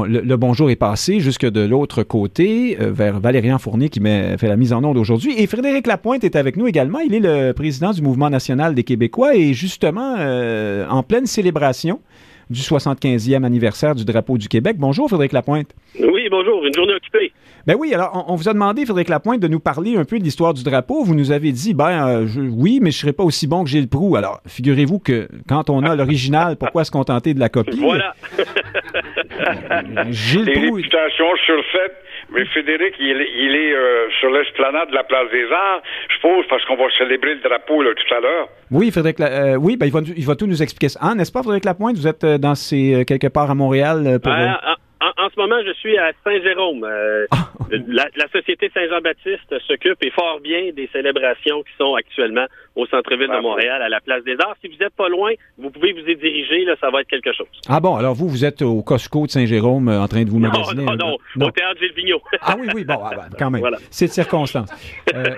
[0.07, 4.55] le, bonjour est passé jusque de l'autre côté, euh, vers Valérian Fournier qui fait la
[4.55, 5.33] mise en onde aujourd'hui.
[5.37, 6.99] Et Frédéric Lapointe est avec nous également.
[6.99, 12.01] Il est le président du Mouvement national des Québécois et justement euh, en pleine célébration
[12.51, 14.75] du 75e anniversaire du drapeau du Québec.
[14.77, 15.69] Bonjour, Frédéric Lapointe.
[15.99, 16.63] Oui, bonjour.
[16.63, 17.31] Une journée occupée.
[17.65, 20.23] Ben oui, alors on, vous a demandé, Frédéric Lapointe, de nous parler un peu de
[20.23, 21.03] l'histoire du drapeau.
[21.03, 23.69] Vous nous avez dit, ben euh, oui, mais je ne serais pas aussi bon que
[23.69, 24.15] Gilles Proux.
[24.15, 27.79] Alors, figurez-vous que quand on a l'original, pourquoi se contenter de la copie?
[27.79, 28.13] Voilà.
[30.11, 30.75] Gilles Les Proux...
[30.75, 36.15] réputations surfaites mais Frédéric, il, est euh, sur l'esplanade de la Place des Arts, je
[36.15, 38.49] suppose, parce qu'on va célébrer le drapeau là, tout à l'heure.
[38.71, 40.95] Oui, Frédéric, euh, oui, ben, il, va, il va tout nous expliquer.
[40.99, 41.95] Ah, n'est-ce pas, Frédéric Lapointe?
[41.97, 44.31] Vous êtes dans ces, quelque part à Montréal pour.
[44.31, 44.75] Ah, ah,
[45.17, 46.83] en, ce moment, je suis à Saint-Jérôme.
[46.83, 47.49] Euh, ah.
[47.87, 53.41] la, Société Saint-Jean-Baptiste s'occupe et fort bien des célébrations qui sont actuellement au centre-ville de
[53.41, 54.55] Montréal, à la Place des Arts.
[54.61, 57.33] Si vous n'êtes pas loin, vous pouvez vous y diriger, là, ça va être quelque
[57.33, 57.47] chose.
[57.67, 60.39] Ah bon, alors vous, vous êtes au Costco de Saint-Jérôme euh, en train de vous
[60.39, 60.85] magasiner?
[60.85, 63.61] Non, non, non, au Théâtre Gilles ah oui, oui, bon, ah, ben, quand même.
[63.61, 63.77] Voilà.
[63.91, 64.69] C'est de circonstance.
[65.13, 65.35] Euh,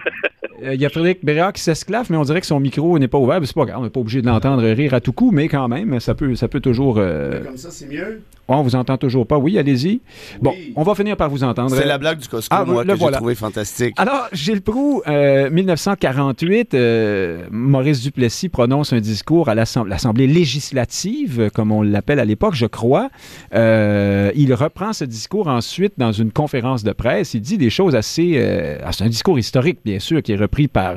[0.74, 3.18] il y a Frédéric Bérard qui s'esclave, mais on dirait que son micro n'est pas
[3.18, 3.40] ouvert.
[3.44, 5.68] C'est pas grave, on n'est pas obligé de l'entendre rire à tout coup, mais quand
[5.68, 6.96] même, ça peut, ça peut toujours...
[6.96, 8.22] Comme ça, c'est mieux?
[8.48, 9.38] On vous entend toujours pas.
[9.38, 10.02] Oui, allez-y.
[10.42, 11.76] Bon, on va finir par vous entendre.
[11.76, 13.94] C'est la blague du Costco, ah, moi, que j'ai trouvé fantastique.
[13.98, 21.72] Alors, Gilles Proux, 1948, euh, euh, Maurice Duplessis prononce un discours à l'Assemblée législative, comme
[21.72, 23.10] on l'appelle à l'époque, je crois.
[23.54, 27.34] Euh, il reprend ce discours ensuite dans une conférence de presse.
[27.34, 28.34] Il dit des choses assez...
[28.92, 30.96] C'est un discours historique, bien sûr, qui est repris par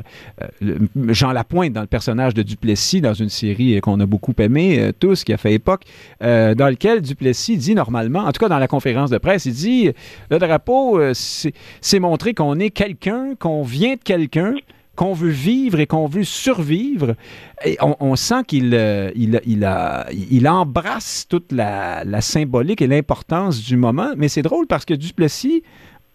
[1.09, 5.23] Jean Lapointe dans le personnage de Duplessis, dans une série qu'on a beaucoup aimé, tous,
[5.23, 5.83] qui a fait époque,
[6.21, 9.91] dans lequel Duplessis dit normalement, en tout cas dans la conférence de presse, il dit
[10.29, 14.55] le drapeau, euh, c'est montrer qu'on est quelqu'un, qu'on vient de quelqu'un,
[14.99, 17.15] qu'on veut vivre et qu'on veut survivre.
[17.63, 24.09] Et on, sent qu'il euh, il, il, embrasse toute la, symbolique et l'importance du moment.
[24.17, 25.63] Mais c'est drôle parce que Duplessis,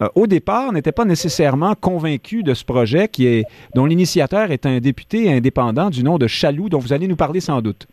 [0.03, 4.67] euh, au départ, n'était pas nécessairement convaincu de ce projet qui est, dont l'initiateur est
[4.67, 7.87] un député indépendant du nom de Chaloux, dont vous allez nous parler sans doute.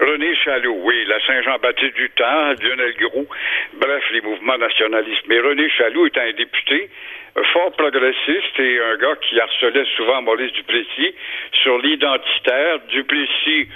[0.00, 3.26] René Chaloux, oui, la Saint-Jean-Baptiste du temps, Lionel Groux,
[3.74, 5.24] bref, les mouvements nationalistes.
[5.28, 6.88] Mais René Chaloux est un député
[7.36, 11.14] euh, fort progressiste et un gars qui harcelait souvent Maurice Duplessis
[11.62, 12.78] sur l'identitaire.
[12.90, 13.68] Duplessis,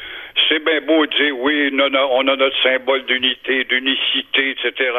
[0.49, 4.91] c'est bien beau de dire oui, on a notre symbole d'unité, d'unicité, etc.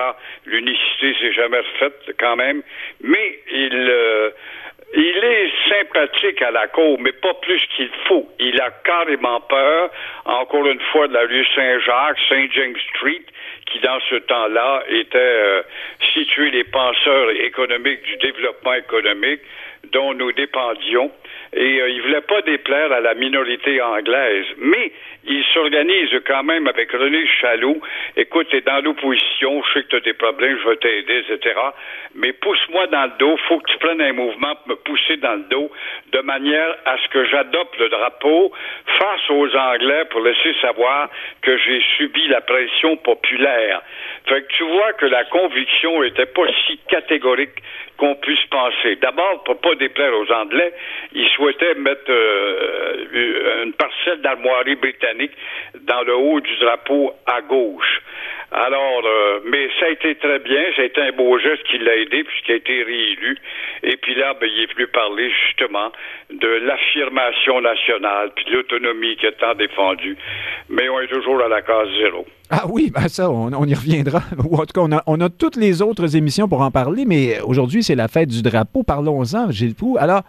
[0.46, 2.62] L'unicité, c'est jamais faite quand même,
[3.02, 4.30] mais il euh,
[4.96, 8.30] il est sympathique à la cour, mais pas plus qu'il faut.
[8.40, 9.90] Il a carrément peur,
[10.26, 13.24] encore une fois, de la rue Saint-Jacques, Saint James Street,
[13.66, 15.64] qui dans ce temps-là était euh,
[16.14, 19.42] situé les penseurs économiques du développement économique
[19.92, 21.12] dont nous dépendions.
[21.56, 24.46] Et euh, il voulait pas déplaire à la minorité anglaise.
[24.58, 24.92] Mais
[25.26, 27.80] il s'organise quand même avec René Chaloux.
[28.18, 31.56] Écoute, t'es dans l'opposition, je sais que tu as des problèmes, je vais t'aider, etc.
[32.16, 35.36] Mais pousse-moi dans le dos, faut que tu prennes un mouvement pour me pousser dans
[35.36, 35.72] le dos,
[36.12, 38.52] de manière à ce que j'adopte le drapeau
[39.00, 41.10] face aux Anglais pour laisser savoir
[41.42, 43.82] que j'ai subi la pression populaire.
[44.28, 47.62] Fait que tu vois que la conviction n'était pas si catégorique
[47.98, 48.96] qu'on puisse penser.
[48.98, 50.74] D'abord, pour pas déplaire aux Anglais,
[51.14, 55.32] ils souhaitaient mettre euh, une parcelle d'armoirie britannique
[55.82, 58.02] dans le haut du drapeau à gauche.
[58.52, 61.80] Alors, euh, mais ça a été très bien, ça a été un beau geste qui
[61.80, 63.38] l'a aidé puisqu'il a été réélu.
[63.82, 65.92] Et puis là, ben, il est venu parler justement
[66.30, 70.16] de l'affirmation nationale puis de l'autonomie qui est tant défendue.
[70.70, 72.28] Mais on est toujours à la case zéro.
[72.52, 74.20] Ah oui, ben ça, on, y reviendra.
[74.48, 77.82] Ou en tout cas, on a, toutes les autres émissions pour en parler, mais aujourd'hui,
[77.82, 78.84] c'est la fête du drapeau.
[78.84, 79.98] Parlons-en, Gilles Pou.
[80.00, 80.22] Alors,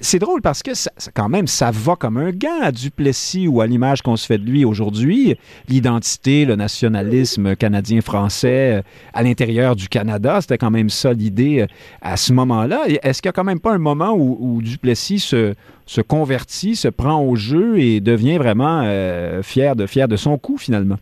[0.00, 0.70] c'est drôle parce que
[1.14, 4.38] quand même, ça va comme un gant à Duplessis ou à l'image qu'on se fait
[4.38, 5.36] de lui aujourd'hui.
[5.68, 8.82] L'identité, le nationalisme canadien-français euh,
[9.14, 11.66] à l'intérieur du Canada, c'était quand même ça l'idée euh,
[12.02, 12.82] à ce moment-là.
[13.02, 17.22] Est-ce qu'il n'y a quand même pas un moment où, Duplessis se, convertit, se prend
[17.22, 20.98] au jeu et devient vraiment euh, fier de son coup finalement?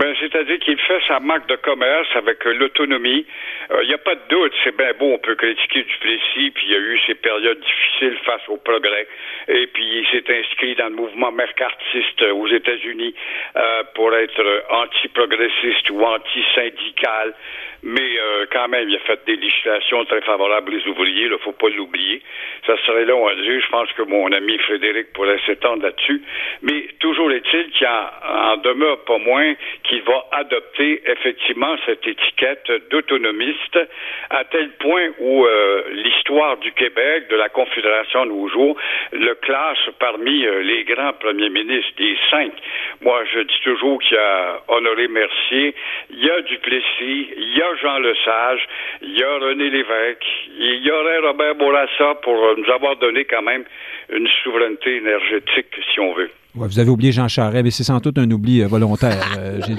[0.00, 3.26] Ben, c'est-à-dire qu'il fait sa marque de commerce avec euh, l'autonomie.
[3.68, 6.50] Il euh, n'y a pas de doute, c'est bien beau, on peut critiquer du Duplessis,
[6.52, 9.06] puis il y a eu ces périodes difficiles face au progrès.
[9.48, 13.14] Et puis il s'est inscrit dans le mouvement mercartiste aux États-Unis
[13.56, 17.34] euh, pour être anti-progressiste ou anti-syndical
[17.82, 21.38] mais euh, quand même, il a fait des législations très favorables aux ouvriers, il ne
[21.38, 22.20] faut pas l'oublier.
[22.66, 26.22] Ça serait long à dire, je pense que mon ami Frédéric pourrait s'étendre là-dessus,
[26.62, 33.78] mais toujours est-il qu'il en, demeure pas moins qu'il va adopter effectivement cette étiquette d'autonomiste
[34.30, 38.76] à tel point où euh, l'histoire du Québec, de la Confédération de nos jours,
[39.12, 42.52] le classe parmi euh, les grands premiers ministres, des cinq.
[43.00, 45.74] Moi, je dis toujours qu'il y a Honoré Mercier,
[46.10, 48.68] il y a Duplessis, il y a Jean Lesage,
[49.02, 50.26] il y a René Lévesque,
[50.58, 53.64] il y aurait Robert Bourassa pour nous avoir donné quand même
[54.10, 58.18] une souveraineté énergétique, si on veut vous avez oublié Jean Charest, mais c'est sans doute
[58.18, 59.78] un oubli euh, volontaire, euh, Gilles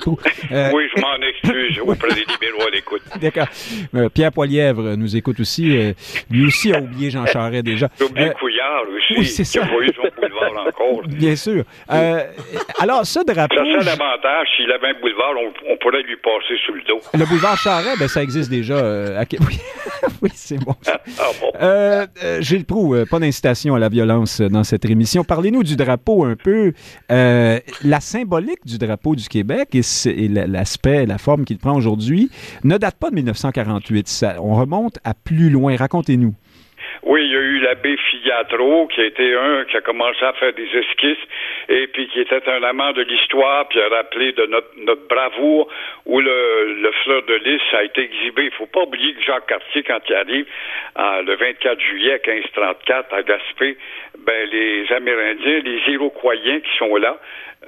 [0.51, 3.01] euh, oui, je m'en excuse auprès des libéraux à l'écoute.
[3.21, 3.47] D'accord.
[4.13, 5.93] Pierre Poilièvre nous écoute aussi.
[6.29, 7.89] lui aussi a oublié Jean Charest déjà.
[7.99, 9.19] J'ai oublié Couillard aussi.
[9.19, 9.61] Oui, c'est ça.
[9.61, 11.01] Pas eu son boulevard encore.
[11.07, 11.63] Bien sûr.
[11.87, 13.55] alors, ce drapeau...
[13.55, 14.47] Ça, c'est l'avantage.
[14.55, 15.33] S'il avait un boulevard,
[15.69, 16.99] on, pourrait lui passer sous le dos.
[17.13, 18.77] Le boulevard Charest, ben, ça existe déjà.
[18.77, 19.23] À...
[19.39, 19.59] oui,
[20.21, 20.75] oui c'est bon.
[20.87, 20.99] Ah,
[21.39, 22.41] bon.
[22.41, 25.23] Gilles Proux, pas d'incitation à la violence dans cette émission.
[25.23, 26.60] Parlez-nous du drapeau un peu
[27.11, 32.29] euh, la symbolique du drapeau du Québec et, l'aspect, la forme qu'il prend aujourd'hui
[32.63, 34.25] ne date pas de 1948.
[34.39, 35.75] on remonte à plus loin.
[35.75, 36.33] Racontez-nous.
[37.03, 40.33] Oui, il y a eu l'abbé Figatro, qui a été un qui a commencé à
[40.33, 41.25] faire des esquisses,
[41.67, 45.67] et puis qui était un amant de l'histoire, puis a rappelé de notre, notre bravoure
[46.05, 48.45] où le, le fleur de lys a été exhibé.
[48.45, 50.45] Il faut pas oublier que Jacques Cartier, quand il arrive
[50.95, 53.77] le 24 juillet 1534 à Gaspé,
[54.19, 57.17] ben les Amérindiens, les Iroquois qui sont là,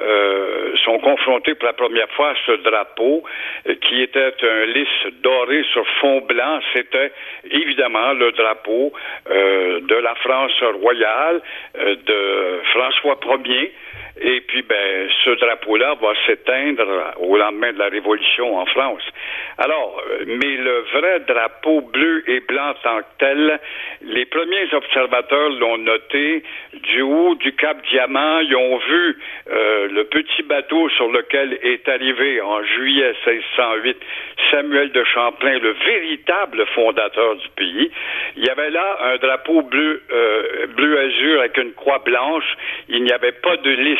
[0.02, 3.24] euh, sont confrontés pour la première fois à ce drapeau
[3.68, 4.88] euh, qui était un lys
[5.22, 6.60] doré sur fond blanc.
[6.74, 7.12] C'était
[7.52, 8.92] évidemment le drapeau
[9.30, 11.42] euh, de la France royale,
[11.76, 13.72] de François Ier.
[14.22, 16.86] Et puis, ben, ce drapeau-là va s'éteindre
[17.20, 19.02] au lendemain de la Révolution en France.
[19.58, 23.60] Alors, mais le vrai drapeau bleu et blanc tant que tel,
[24.02, 28.40] les premiers observateurs l'ont noté du haut du Cap Diamant.
[28.40, 29.18] Ils ont vu
[29.50, 33.98] euh, le petit bateau sur lequel est arrivé en juillet 1608
[34.52, 37.92] Samuel de Champlain, le véritable fondateur du pays.
[38.38, 42.58] Il y avait là un drapeau bleu, euh, bleu azur avec une croix blanche.
[42.90, 44.00] Il n'y avait pas de lys.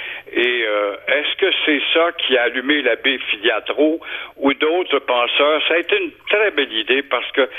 [0.33, 3.99] Et euh, est-ce que c'est ça qui a allumé l'abbé Filiatro
[4.37, 5.61] ou d'autres penseurs?
[5.67, 7.49] Ça a été une très belle idée parce que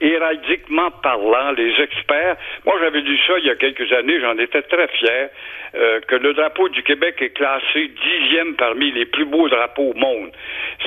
[0.00, 4.60] héraldiquement parlant, les experts, moi j'avais lu ça il y a quelques années, j'en étais
[4.62, 5.30] très fier,
[5.74, 9.94] euh, que le drapeau du Québec est classé dixième parmi les plus beaux drapeaux au
[9.94, 10.30] monde.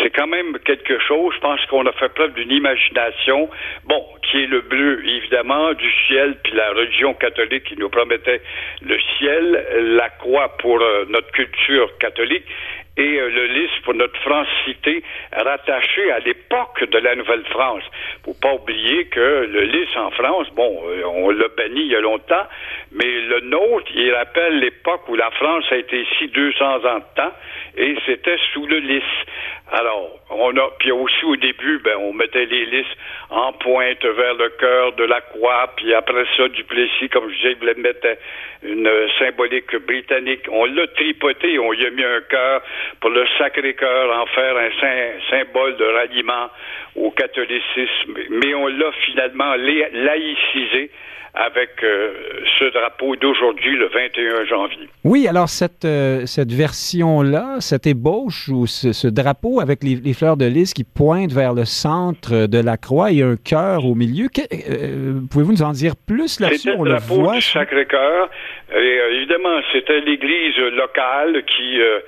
[0.02, 1.34] C'est quand même quelque chose.
[1.36, 3.50] Je pense qu'on a fait preuve d'une imagination,
[3.86, 8.42] bon, qui est le bleu, évidemment, du ciel, puis la religion catholique qui nous promettait
[8.82, 9.66] le ciel,
[9.98, 12.46] la croix pour euh, notre culture catholique,
[12.98, 17.84] et euh, le lys pour notre francité rattaché à l'époque de la Nouvelle-France.
[18.26, 21.96] Faut pas oublier que le lys en France, bon, euh, on l'a banni il y
[21.96, 22.46] a longtemps,
[22.92, 27.16] mais le nôtre, il rappelle l'époque où la France a été ici 200 ans de
[27.16, 27.34] temps
[27.78, 29.04] et c'était sous le lys.
[29.72, 32.86] Alors, on a, puis aussi au début, ben, on mettait les lys
[33.30, 37.36] en pointe vers le cœur de la croix, puis après ça, du Plessis, comme je
[37.36, 38.18] disais, il mettait
[38.64, 40.42] une symbolique britannique.
[40.52, 42.62] On l'a tripoté, on y a mis un cœur
[43.00, 46.50] pour le Sacré-Cœur, en faire un symbole de ralliement
[46.96, 50.92] au catholicisme, mais on l'a finalement laïcisé
[51.34, 52.12] avec euh,
[52.60, 54.90] ce drapeau d'aujourd'hui, le 21 janvier.
[55.06, 60.46] Oui, alors cette, euh, cette version-là, cette ébauche ou ce, drapeau avec les, fleurs de
[60.46, 64.28] lys qui pointent vers le centre de la croix et un cœur au milieu.
[64.52, 66.72] Euh, pouvez-vous nous en dire plus là-dessus?
[66.78, 67.40] On le voit.
[67.40, 68.30] Sacré-Cœur.
[69.12, 72.00] évidemment, c'était l'église locale qui euh,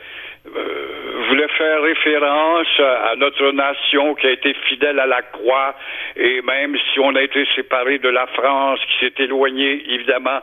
[1.29, 5.75] voulait faire référence à notre nation qui a été fidèle à la croix
[6.17, 10.39] et même si on a été séparé de la France, qui s'est éloigné évidemment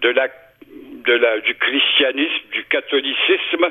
[0.00, 0.28] de la
[1.04, 3.66] de la, du christianisme, du catholicisme,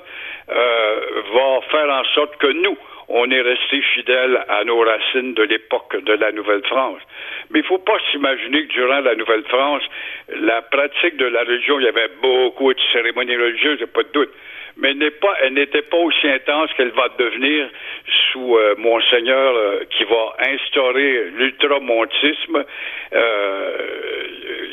[0.49, 0.99] euh,
[1.33, 6.01] va faire en sorte que nous, on est resté fidèle à nos racines de l'époque
[6.03, 7.01] de la Nouvelle-France.
[7.49, 9.83] Mais il ne faut pas s'imaginer que durant la Nouvelle-France,
[10.29, 13.93] la pratique de la religion, il y avait beaucoup de cérémonies religieuses, il n'y a
[13.93, 14.33] pas de doute
[14.79, 14.95] mais
[15.41, 17.69] elle n'était pas aussi intense qu'elle va devenir
[18.31, 22.63] sous euh, Monseigneur euh, qui va instaurer l'ultramontisme,
[23.13, 23.77] euh,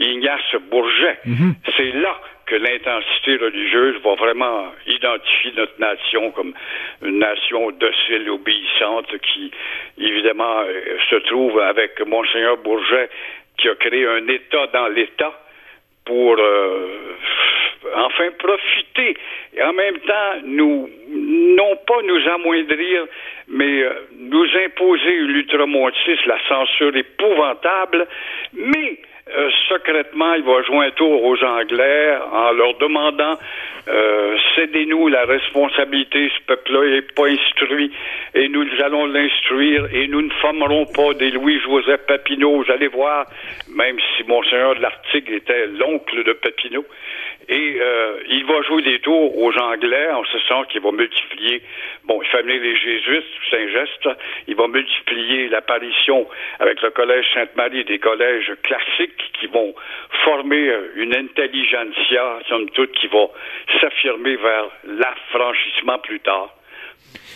[0.00, 1.18] Ignace Bourget.
[1.24, 1.54] Mhm.
[1.76, 6.54] C'est là que l'intensité religieuse va vraiment identifier notre nation comme
[7.02, 9.50] une nation docile, obéissante, qui
[9.98, 10.62] évidemment
[11.10, 13.10] se trouve avec Monseigneur Bourget
[13.58, 15.32] qui a créé un État dans l'État
[16.04, 16.38] pour
[17.94, 19.16] enfin profiter
[19.54, 23.06] et en même temps nous non pas nous amoindrir,
[23.48, 28.06] mais euh, nous imposer l'ultramontisme, la censure épouvantable,
[28.52, 28.98] mais
[29.28, 33.36] euh, secrètement, il va jouer un tour aux Anglais en leur demandant
[33.88, 37.92] euh, cédez-nous la responsabilité, ce peuple-là n'est pas instruit
[38.34, 42.62] et nous allons l'instruire et nous ne formerons pas des Louis-Joseph Papineau.
[42.62, 43.26] Vous allez voir,
[43.68, 46.84] même si Monseigneur de l'Artigue était l'oncle de Papineau,
[47.48, 51.62] et euh, il va jouer des tours aux Anglais en ce sens qu'il va multiplier,
[52.04, 54.08] bon, il fait amener les Jésuites, Saint-Geste,
[54.48, 56.26] il va multiplier l'apparition
[56.58, 59.74] avec le Collège Sainte-Marie des collèges classiques qui vont
[60.24, 63.26] former euh, une intelligentsia, somme toute, qui va
[63.80, 66.52] s'affirmer vers l'affranchissement plus tard.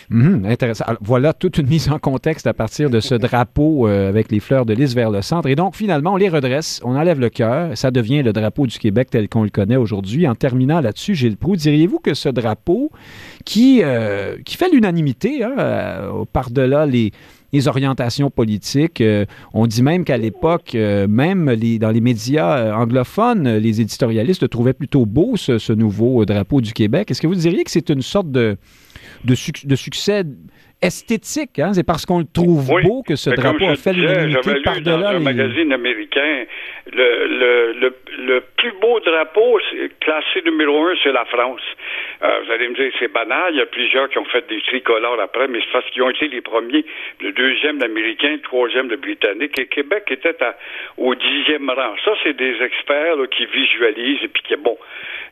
[0.09, 0.83] Mhm, intéressant.
[0.99, 4.65] voilà toute une mise en contexte à partir de ce drapeau euh, avec les fleurs
[4.65, 5.47] de lys vers le centre.
[5.47, 7.77] Et donc, finalement, on les redresse, on enlève le cœur.
[7.77, 10.27] Ça devient le drapeau du Québec tel qu'on le connaît aujourd'hui.
[10.27, 12.91] En terminant là-dessus, Gilles Proux, diriez-vous que ce drapeau,
[13.45, 17.11] qui, euh, qui fait l'unanimité hein, par-delà les,
[17.53, 19.03] les orientations politiques.
[19.53, 25.05] on dit même qu'à l'époque, même les, dans les médias anglophones, les éditorialistes trouvaient plutôt
[25.05, 27.11] beau ce, nouveau drapeau du Québec.
[27.11, 28.57] Est-ce que vous diriez que c'est une sorte de
[29.75, 30.23] succès
[30.81, 31.59] esthétique.
[31.59, 31.73] Hein?
[31.73, 35.13] C'est parce qu'on le trouve beau que ce drapeau a fait l'unanimité par-delà.
[35.13, 36.45] Dans un magazine américain,
[36.91, 39.59] le, le, le, plus beau drapeau,
[39.99, 41.61] classé numéro un, c'est la France.
[42.23, 43.53] Euh, vous allez me dire, c'est banal.
[43.53, 46.09] Il y a plusieurs qui ont fait des tricolores après, mais c'est parce qu'ils ont
[46.09, 46.85] été les premiers.
[47.19, 49.57] Le deuxième, l'américain, le troisième, le britannique.
[49.59, 50.35] Et Québec était
[50.97, 51.95] au dixième rang.
[52.03, 54.77] Ça, c'est des experts qui visualisent et puis qui, bon.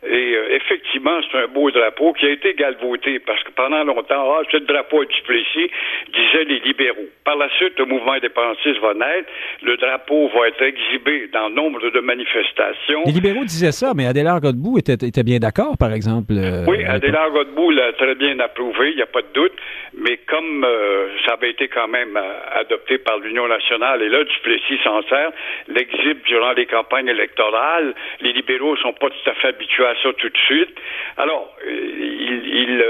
[0.08, 4.38] Et euh, effectivement, c'est un beau drapeau qui a été galvauté parce que pendant longtemps,
[4.38, 5.70] ah, c'est le drapeau du ici,
[6.14, 7.10] disaient les libéraux.
[7.24, 9.30] Par la suite, le mouvement indépendantiste va naître,
[9.64, 13.04] le drapeau va être exhibé dans nombre de manifestations.
[13.06, 16.34] Les libéraux disaient ça, mais Adélard Godbout était, était bien d'accord, par exemple.
[16.34, 19.58] Euh, oui, Adélard Godbout l'a très bien approuvé, il n'y a pas de doute,
[19.94, 24.24] mais comme euh, ça avait été quand même euh, adopté par l'Union nationale, et là,
[24.24, 25.32] Duplessis s'en sert,
[25.68, 29.96] l'exhibe durant les campagnes électorales, les libéraux ne sont pas tout à fait habitués à
[30.02, 30.76] ça tout de suite.
[31.18, 32.84] Alors, il,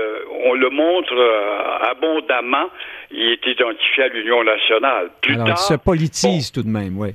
[0.44, 1.14] on le montre
[1.90, 2.39] abondamment
[3.12, 5.10] il est identifié à l'Union nationale.
[5.22, 7.14] Plus Alors, il se politise tout de même, oui.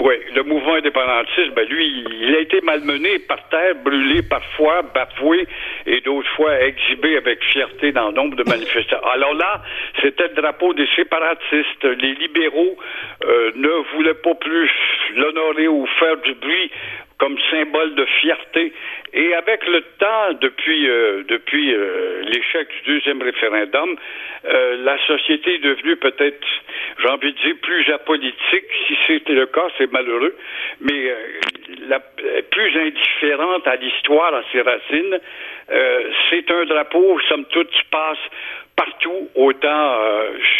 [0.00, 5.46] Oui, le mouvement indépendantiste, ben lui, il a été malmené par terre, brûlé parfois, bafoué
[5.86, 9.06] et d'autres fois exhibé avec fierté dans nombre de manifestations.
[9.06, 9.62] Alors là,
[10.02, 11.84] c'était le drapeau des séparatistes.
[11.84, 12.76] Les libéraux
[13.24, 14.70] euh, ne voulaient pas plus
[15.14, 16.70] l'honorer ou faire du bruit
[17.18, 18.72] comme symbole de fierté.
[19.14, 23.96] Et avec le temps, depuis, euh, depuis euh, l'échec du deuxième référendum,
[24.44, 26.46] euh, la société est devenue peut-être,
[27.00, 28.64] j'ai envie de dire, plus apolitique.
[28.86, 30.36] Si c'était le cas, c'est malheureux,
[30.80, 31.14] mais
[31.88, 32.00] la,
[32.50, 35.18] plus indifférente à l'histoire, à ses racines.
[36.30, 38.18] c'est un drapeau, somme toute, qui passe
[38.76, 39.98] partout, autant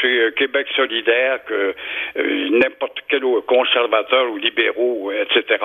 [0.00, 1.74] chez Québec solidaire que
[2.50, 5.58] n'importe quel conservateur ou libéraux, etc.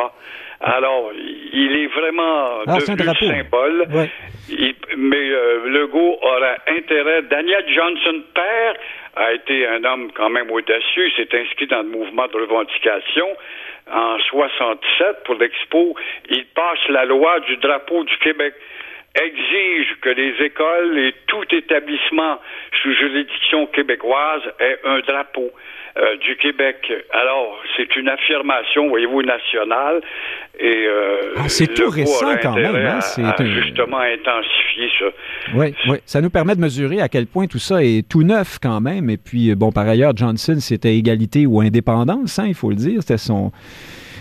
[0.61, 3.87] Alors, il est vraiment ah, devenu un symbole.
[4.95, 7.23] mais euh, Legault aura intérêt.
[7.23, 8.75] Daniel Johnson, père,
[9.15, 11.07] a été un homme quand même audacieux.
[11.07, 13.25] Il s'est inscrit dans le mouvement de revendication
[13.91, 15.95] en 67 pour l'Expo.
[16.29, 18.53] Il passe la loi du drapeau du Québec.
[19.15, 22.39] Exige que les écoles et tout établissement
[22.81, 25.51] sous juridiction québécoise ait un drapeau.
[25.97, 26.89] Euh, du Québec.
[27.11, 29.99] Alors, c'est une affirmation, voyez-vous, nationale.
[30.57, 32.77] Et euh, ah, c'est tout récent quand même.
[32.77, 33.01] Hein?
[33.01, 35.05] C'est justement intensifié ça.
[35.53, 35.97] Oui, oui.
[36.05, 39.09] Ça nous permet de mesurer à quel point tout ça est tout neuf quand même.
[39.09, 43.01] Et puis, bon, par ailleurs, Johnson, c'était égalité ou indépendance, hein, il faut le dire.
[43.01, 43.51] C'était son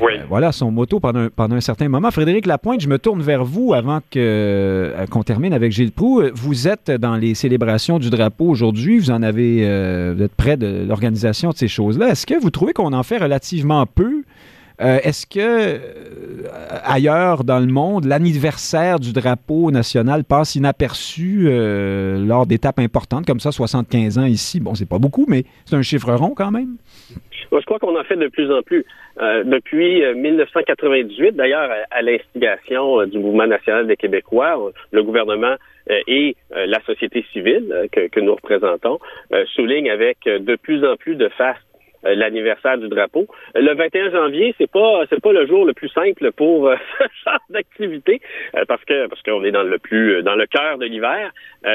[0.01, 0.13] oui.
[0.19, 2.11] Euh, voilà son motto pendant, pendant un certain moment.
[2.11, 6.23] Frédéric Lapointe, je me tourne vers vous avant que, euh, qu'on termine avec Gilles Proux.
[6.35, 8.99] Vous êtes dans les célébrations du drapeau aujourd'hui.
[8.99, 12.09] Vous en avez, euh, vous êtes près de l'organisation de ces choses-là.
[12.09, 14.23] Est-ce que vous trouvez qu'on en fait relativement peu?
[14.83, 15.79] Est-ce que
[16.85, 23.53] ailleurs dans le monde, l'anniversaire du drapeau national passe inaperçu lors d'étapes importantes comme ça,
[23.53, 24.59] 75 ans ici?
[24.59, 26.77] Bon, c'est pas beaucoup, mais c'est un chiffre rond quand même.
[27.53, 28.87] je crois qu'on en fait de plus en plus.
[29.21, 35.57] Euh, depuis 1998, euh, d'ailleurs, à, l'instigation euh, du Mouvement national des Québécois, le gouvernement
[36.07, 39.01] et la société civile que, que nous représentons
[39.47, 41.57] soulignent avec de plus en plus de faces
[42.05, 43.27] l'anniversaire du drapeau.
[43.57, 47.41] Le 21 janvier, c'est pas c'est pas le jour le plus simple pour ce genre
[47.49, 48.21] d'activité
[48.69, 51.33] parce que parce qu'on est dans le plus dans le cœur de l'hiver,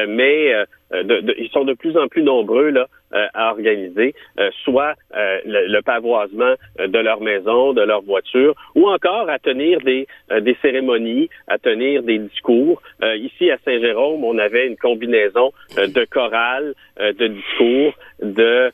[0.08, 0.54] mais
[0.94, 5.80] ils sont de plus en plus nombreux là euh, à organiser, euh, soit euh, le,
[5.82, 10.08] pavoisement de leur maison, de leur voiture, ou encore à tenir des,
[10.42, 12.82] des cérémonies, à tenir des discours.
[13.04, 18.72] ici à Saint-Jérôme, on avait une combinaison de chorales, de discours, de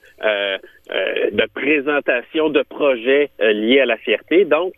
[1.32, 4.44] de présentation de projets liés à la fierté.
[4.44, 4.74] Donc,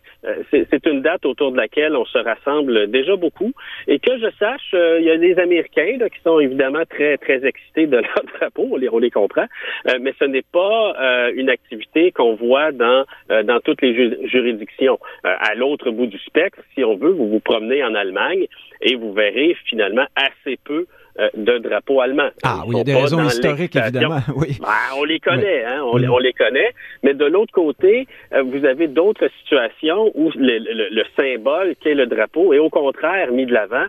[0.50, 3.52] c'est une date autour de laquelle on se rassemble déjà beaucoup.
[3.88, 7.86] Et que je sache, il y a des Américains qui sont évidemment très très excités
[7.86, 9.46] de leur drapeau, on les, on les comprend,
[9.88, 13.94] euh, mais ce n'est pas euh, une activité qu'on voit dans, euh, dans toutes les
[14.28, 14.98] juridictions.
[15.24, 18.46] à l'autre bout du spectre, si on veut, vous vous promenez en Allemagne
[18.80, 20.86] et vous verrez finalement assez peu
[21.36, 22.30] de drapeaux allemands.
[22.42, 24.18] Ah oui, il y a des raisons historiques, évidemment.
[24.36, 24.58] Oui.
[24.60, 26.72] Ben, on les connaît, hein, on, les, on, les connaît.
[27.02, 32.06] Mais de l'autre côté, vous avez d'autres situations où le, le, le symbole qu'est le
[32.06, 33.84] drapeau est au contraire mis de l'avant.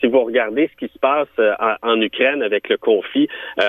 [0.00, 3.28] si vous regardez ce qui se passe en, en, Ukraine avec le conflit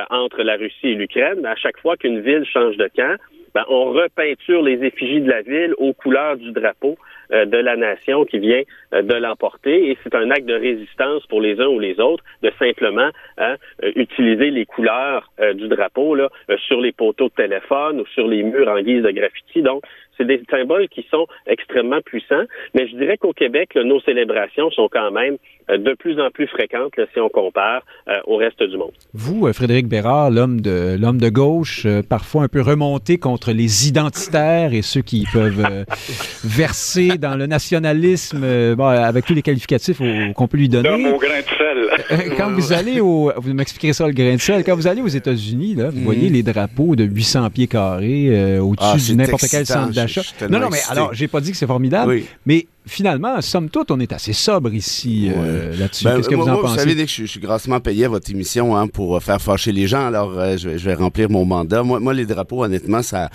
[0.10, 3.18] entre la Russie et l'Ukraine, à chaque fois qu'une ville change de camp,
[3.56, 6.98] ben, on repeinture les effigies de la ville aux couleurs du drapeau
[7.32, 8.62] euh, de la nation qui vient
[8.94, 9.90] euh, de l'emporter.
[9.90, 13.56] Et c'est un acte de résistance pour les uns ou les autres de simplement hein,
[13.82, 16.30] euh, utiliser les couleurs du drapeau là,
[16.68, 19.62] sur les poteaux de téléphone ou sur les murs en guise de graffiti.
[19.62, 19.84] Donc,
[20.18, 22.46] c'est des symboles qui sont extrêmement puissants.
[22.74, 25.38] Mais je dirais qu'au Québec, nos célébrations sont quand même
[25.70, 28.92] euh, de plus en plus fréquentes si on compare euh, au reste du monde.
[29.14, 33.88] Vous, euh, Frédéric Bérard, l'homme de l'homme de gauche, parfois un peu remonté contre les
[33.88, 35.86] identitaires et ceux qui peuvent
[36.44, 38.44] verser dans le nationalisme,
[38.80, 40.00] avec tous les qualificatifs
[40.36, 41.12] qu'on peut lui donner.
[41.12, 42.34] au grain de sel.
[42.38, 44.64] quand vous allez au, vous m'expliquerez ça le grain de sel.
[44.64, 46.34] Quand vous allez aux États-Unis, là, vous voyez mm.
[46.34, 50.05] les drapeaux de 800 pieds carrés au-dessus ah, de n'importe quel centre d'achat.
[50.50, 54.00] Non, non, mais alors, j'ai pas dit que c'est formidable, mais finalement, somme toute, on
[54.00, 56.04] est assez sobre ici euh, là-dessus.
[56.04, 56.74] Ben, Qu'est-ce que vous en pensez?
[56.74, 59.88] Vous savez, que je, suis grassement payé à votre émission hein, pour faire fâcher les
[59.88, 61.84] gens, alors euh, je, vais remplir mon mandat.
[61.84, 63.30] Moi, moi, les drapeaux, honnêtement, ça,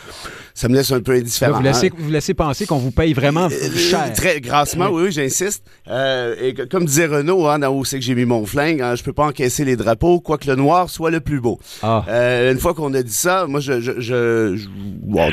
[0.55, 1.59] ça me laisse un peu indifférent.
[1.59, 4.13] vous, laissez, vous laissez penser qu'on vous paye vraiment euh, cher.
[4.15, 5.65] Très grassement, oui, oui, j'insiste.
[5.87, 9.03] et comme disait Renaud, hein, dans où c'est que j'ai mis mon flingue, hein, je
[9.03, 11.59] peux pas encaisser les drapeaux, quoique le noir soit le plus beau.
[11.83, 12.05] Ah.
[12.51, 14.57] une fois qu'on a dit ça, moi, je, je, je,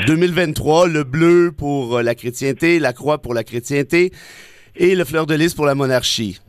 [0.06, 4.07] 2023, le bleu pour la chrétienté, la croix pour la chrétienté
[4.76, 6.40] et le fleur de lys pour la monarchie.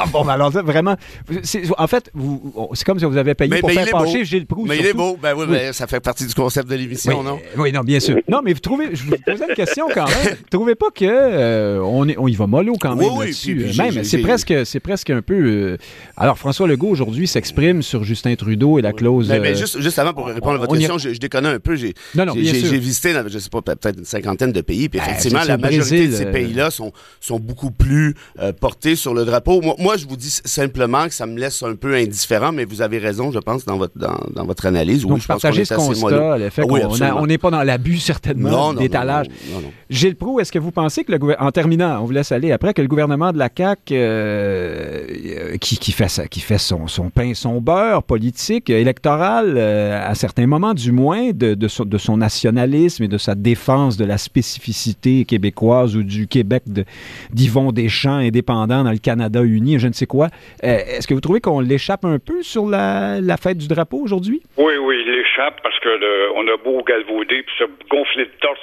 [0.00, 0.94] Ah bon, alors vraiment,
[1.76, 2.12] en fait,
[2.72, 4.68] c'est comme si vous avez payé pour faire pencher Gilles Proust.
[4.68, 7.40] Mais il est beau, ben oui, ben, ça fait partie du concept de l'émission, non?
[7.56, 8.16] Oui, non, bien sûr.
[8.28, 10.36] Non, mais vous trouvez, je vous posais une question quand même.
[10.36, 13.72] Vous trouvez pas que euh, on, est, on y va mollo quand même oui, là-dessus?
[13.76, 15.34] même, c'est presque, c'est presque un peu.
[15.34, 15.76] Euh,
[16.16, 19.28] alors, François Legault aujourd'hui s'exprime sur Justin Trudeau et la clause.
[19.28, 21.74] Mais, juste, juste, avant pour répondre à votre question, je, déconne un peu.
[21.74, 25.06] J'ai, non, non, j'ai visité, je sais pas, peut-être une cinquantaine de pays, puis ben,
[25.06, 28.14] effectivement, la majorité de ces euh, pays-là sont, sont beaucoup plus
[28.60, 29.60] portés sur le drapeau.
[29.78, 32.82] Moi, moi, je vous dis simplement que ça me laisse un peu indifférent, mais vous
[32.82, 35.06] avez raison, je pense, dans votre, dans, votre analyse.
[35.06, 39.28] Donc, je partager ce constat, le fait ah qu'on n'est pas dans l'abus, certainement, d'étalage.
[39.88, 42.52] Gilles Proux, est-ce que vous pensez que le gouvernement, en terminant, on vous laisse aller
[42.52, 47.08] après, que le gouvernement de la CAQ, euh, qui, qui, fait, qui fait son, son
[47.08, 51.96] pain, son beurre politique, électoral, euh, à certains moments du moins, de, de, son, de
[51.96, 56.64] son nationalisme et de sa défense de la spécificité québécoise ou du Québec
[57.32, 60.28] d'Yvon Deschamps indépendant dans le Canada uni, je ne sais quoi.
[60.64, 64.42] Euh, est-ce que vous trouvez qu'on l'échappe un peu sur la, fête du drapeau aujourd'hui?
[64.56, 65.88] Oui, oui, il l'échappe parce que
[66.34, 68.60] on a beau galvauder puis se gonfler de torse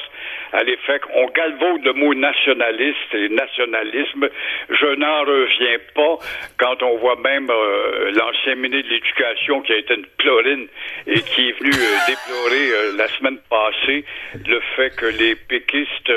[0.54, 4.30] à l'effet qu'on galvaude le mot nationaliste et nationalisme.
[4.70, 6.18] Je n'en reviens pas
[6.58, 10.68] quand on voit même euh, l'ancien ministre de l'Éducation qui a été une plorine
[11.08, 14.06] et qui est venu euh, déplorer euh, la semaine passée
[14.48, 16.12] le fait que les péquistes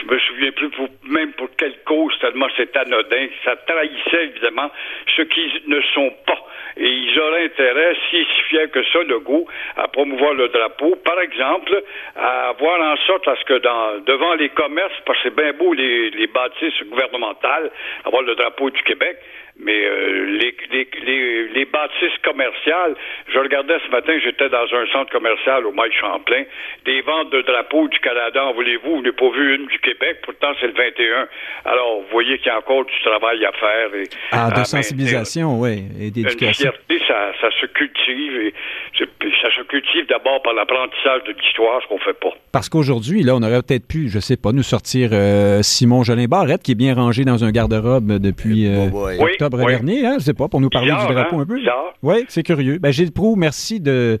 [0.00, 0.70] je me souviens plus
[1.04, 3.26] même pour quelle cause, tellement c'est anodin.
[3.44, 4.70] Ça trahissait évidemment
[5.16, 6.38] ceux qui ne sont pas.
[6.76, 9.46] Et ils auraient intérêt, si fiers que ça, le goût,
[9.76, 10.94] à promouvoir le drapeau.
[11.04, 11.82] Par exemple,
[12.14, 15.72] à voir en sorte à ce que devant les commerces, parce que c'est bien beau
[15.72, 17.70] les, les bâtisses gouvernementales,
[18.04, 19.16] avoir le drapeau du Québec,
[19.58, 22.94] mais euh, les, les, les, les, bâtisses commerciales,
[23.32, 26.44] je regardais ce matin, j'étais dans un centre commercial au Mail Champlain,
[26.84, 30.18] des ventes de drapeaux du Canada, en voulez-vous, vous n'avez pas vu une du Québec,
[30.22, 31.28] pourtant c'est le 21.
[31.64, 33.94] Alors, vous voyez qu'il y a encore du travail à faire.
[33.94, 36.70] Et, ah, de sensibilisation, oui, et d'éducation.
[37.08, 38.54] Ça, ça se cultive, et
[38.98, 42.36] ça se cultive d'abord par l'apprentissage de l'histoire, ce qu'on fait pas.
[42.52, 46.26] Parce qu'aujourd'hui, là, on aurait peut-être pu, je sais pas, nous sortir euh, Simon Jolin
[46.26, 50.34] Barrette, qui est bien rangé dans un garde-robe depuis euh, octobre dernier, hein, je sais
[50.34, 51.42] pas, pour nous parler du drapeau hein?
[51.42, 51.58] un peu.
[52.02, 52.78] Oui, c'est curieux.
[52.78, 54.18] Ben, Gilles Proux, merci de,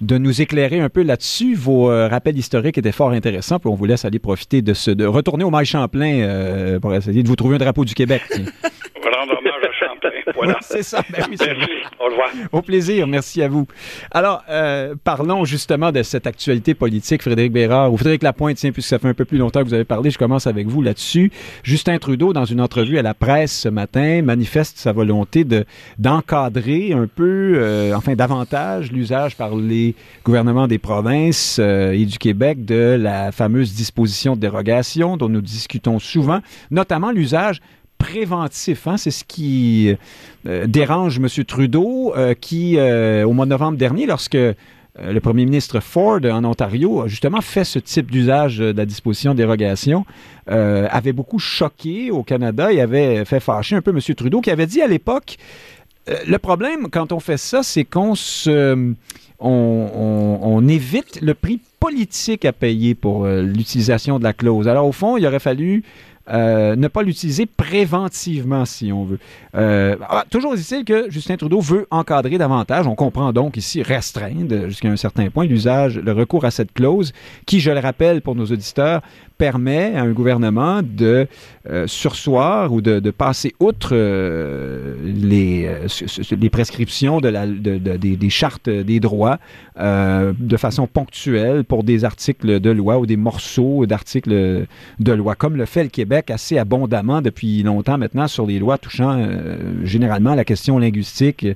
[0.00, 1.54] de nous éclairer un peu là-dessus.
[1.54, 4.90] Vos euh, rappels historiques étaient fort intéressants, puis on vous laisse aller profiter de ce,
[4.90, 8.22] de retourner au Mail Champlain euh, pour essayer de vous trouver un drapeau du Québec.
[8.30, 10.10] Rendre hommage à Champlain.
[10.34, 10.56] Voilà.
[10.62, 11.02] c'est ça.
[11.10, 11.44] Ben merci.
[11.98, 12.28] Au revoir.
[12.52, 13.06] Au plaisir.
[13.06, 13.66] Merci à vous.
[14.10, 18.88] Alors, euh, parlons justement de cette actualité politique, Frédéric Bérard, ou Frédéric Lapointe, tiens, puisque
[18.88, 21.30] ça fait un peu plus longtemps que vous avez parlé, je commence avec vous là-dessus.
[21.62, 25.66] Justin Trudeau, dans une entrevue à la presse ce matin, manifeste sa volonté de
[25.98, 29.89] d'encadrer un peu, euh, enfin davantage, l'usage par les
[30.24, 35.40] gouvernements des provinces euh, et du Québec de la fameuse disposition de dérogation dont nous
[35.40, 37.60] discutons souvent, notamment l'usage
[37.98, 38.86] préventif.
[38.86, 38.96] Hein?
[38.96, 39.94] C'est ce qui
[40.46, 41.44] euh, dérange M.
[41.44, 44.38] Trudeau, euh, qui, au mois de novembre dernier, lorsque
[45.00, 49.32] le premier ministre Ford en Ontario a justement fait ce type d'usage de la disposition
[49.32, 50.04] de dérogation,
[50.46, 54.00] avait beaucoup choqué au Canada et avait fait fâcher un peu M.
[54.16, 55.36] Trudeau, qui avait dit à l'époque
[56.26, 58.94] le problème quand on fait ça, c'est qu'on se,
[59.40, 64.68] on, évite le prix politique à payer pour l'utilisation de la clause.
[64.68, 65.82] Alors au fond, il aurait fallu
[66.32, 69.18] euh, ne pas l'utiliser préventivement, si on veut.
[69.56, 72.86] Euh, ah, toujours est-il que Justin Trudeau veut encadrer davantage.
[72.86, 77.12] On comprend donc ici restreindre jusqu'à un certain point l'usage, le recours à cette clause,
[77.46, 79.02] qui, je le rappelle pour nos auditeurs,
[79.40, 81.26] permet à un gouvernement de
[81.68, 85.68] euh, sursoir ou de, passer outre les,
[86.30, 87.30] les prescriptions de
[87.96, 89.38] des, chartes des droits
[89.76, 94.66] de façon ponctuelle pour des articles de loi ou des morceaux d'articles
[95.00, 98.78] de loi, comme le fait le Québec assez abondamment depuis longtemps maintenant sur les lois
[98.78, 101.46] touchant euh, généralement la question linguistique,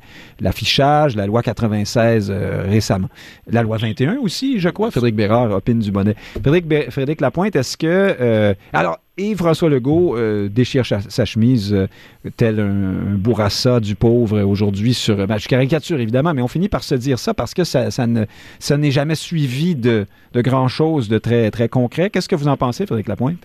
[0.41, 3.09] l'affichage, la loi 96 euh, récemment.
[3.51, 4.91] La loi 21 aussi, je crois.
[4.91, 6.15] Frédéric Bérard opine du bonnet.
[6.43, 8.17] Frédéric, Frédéric Lapointe, est-ce que...
[8.21, 10.17] Euh, alors, et François Legault
[10.49, 11.77] déchire sa, chemise
[12.37, 15.27] tel un, bourrassa du pauvre aujourd'hui sur...
[15.27, 18.07] Ben, je caricature évidemment, mais on finit par se dire ça parce que ça, ça
[18.07, 18.25] ne
[18.59, 22.11] ça n'est jamais suivi de, de grand-chose de très, très concret.
[22.11, 23.39] Qu'est-ce que vous en pensez, Frédéric Lapointe?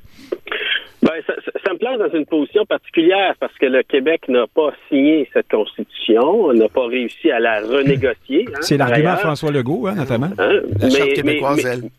[1.01, 1.33] Ben, ça,
[1.65, 5.49] ça, me place dans une position particulière parce que le Québec n'a pas signé cette
[5.49, 8.47] constitution, n'a pas réussi à la renégocier.
[8.49, 10.29] Hein, C'est l'argument de François Legault, hein, notamment.
[10.37, 10.61] Hein?
[10.79, 11.89] La Charte québécoise, mais, mais,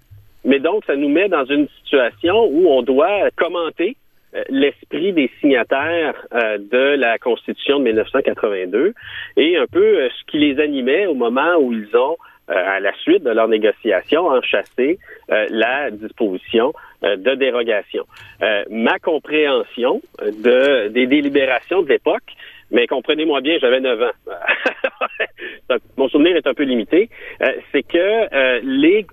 [0.45, 3.97] mais, donc, ça nous met dans une situation où on doit commenter
[4.35, 8.95] euh, l'esprit des signataires euh, de la Constitution de 1982
[9.37, 12.17] et un peu euh, ce qui les animait au moment où ils ont
[12.49, 16.73] à la suite de leur négociation, enchâssé la disposition
[17.03, 18.05] euh, de dérogation.
[18.43, 22.37] Euh, ma compréhension de, des délibérations de l'époque,
[22.71, 25.77] mais comprenez-moi bien, j'avais 9 ans.
[25.97, 27.09] Mon souvenir est un peu limité.
[27.41, 29.07] Euh, c'est que les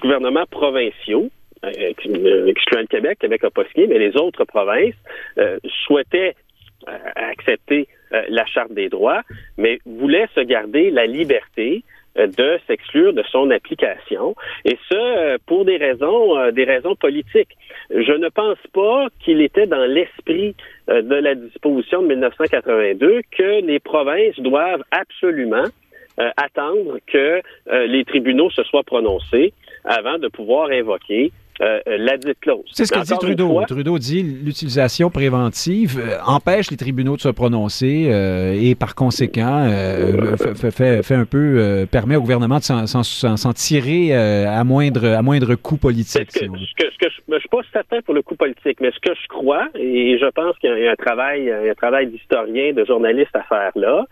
[0.00, 1.30] gouvernements provinciaux,
[1.62, 4.94] excluant le Québec, Québec n'a pas mais les autres provinces
[5.86, 6.34] souhaitaient
[7.16, 7.88] accepter
[8.28, 9.22] la Charte des droits,
[9.56, 11.82] mais voulaient se garder la liberté
[12.16, 16.94] euh, de s'exclure de son application et ce euh, pour des raisons euh, des raisons
[16.94, 17.56] politiques.
[17.90, 20.54] Je ne pense pas qu'il était dans l'esprit
[20.86, 25.64] de la disposition de 1982 que les provinces doivent absolument
[26.36, 27.40] attendre que
[27.86, 29.52] les tribunaux se soient prononcés
[29.84, 32.64] avant de pouvoir invoquer euh, euh, la dite clause.
[32.72, 33.62] C'est ce que dit Trudeau.
[33.68, 38.10] Trudeau dit l'utilisation préventive euh, empêche les tribunaux de se prononcer
[38.60, 39.68] et par conséquent
[40.72, 46.32] fait, un peu permet au gouvernement de s'en tirer à moindre à moindre coût politique.
[46.32, 49.28] Ce que, je, ne suis pas certain pour le coût politique, mais ce que je
[49.28, 53.42] crois et je pense qu'il y a un travail un travail d'historien, de journaliste à
[53.42, 54.04] faire là,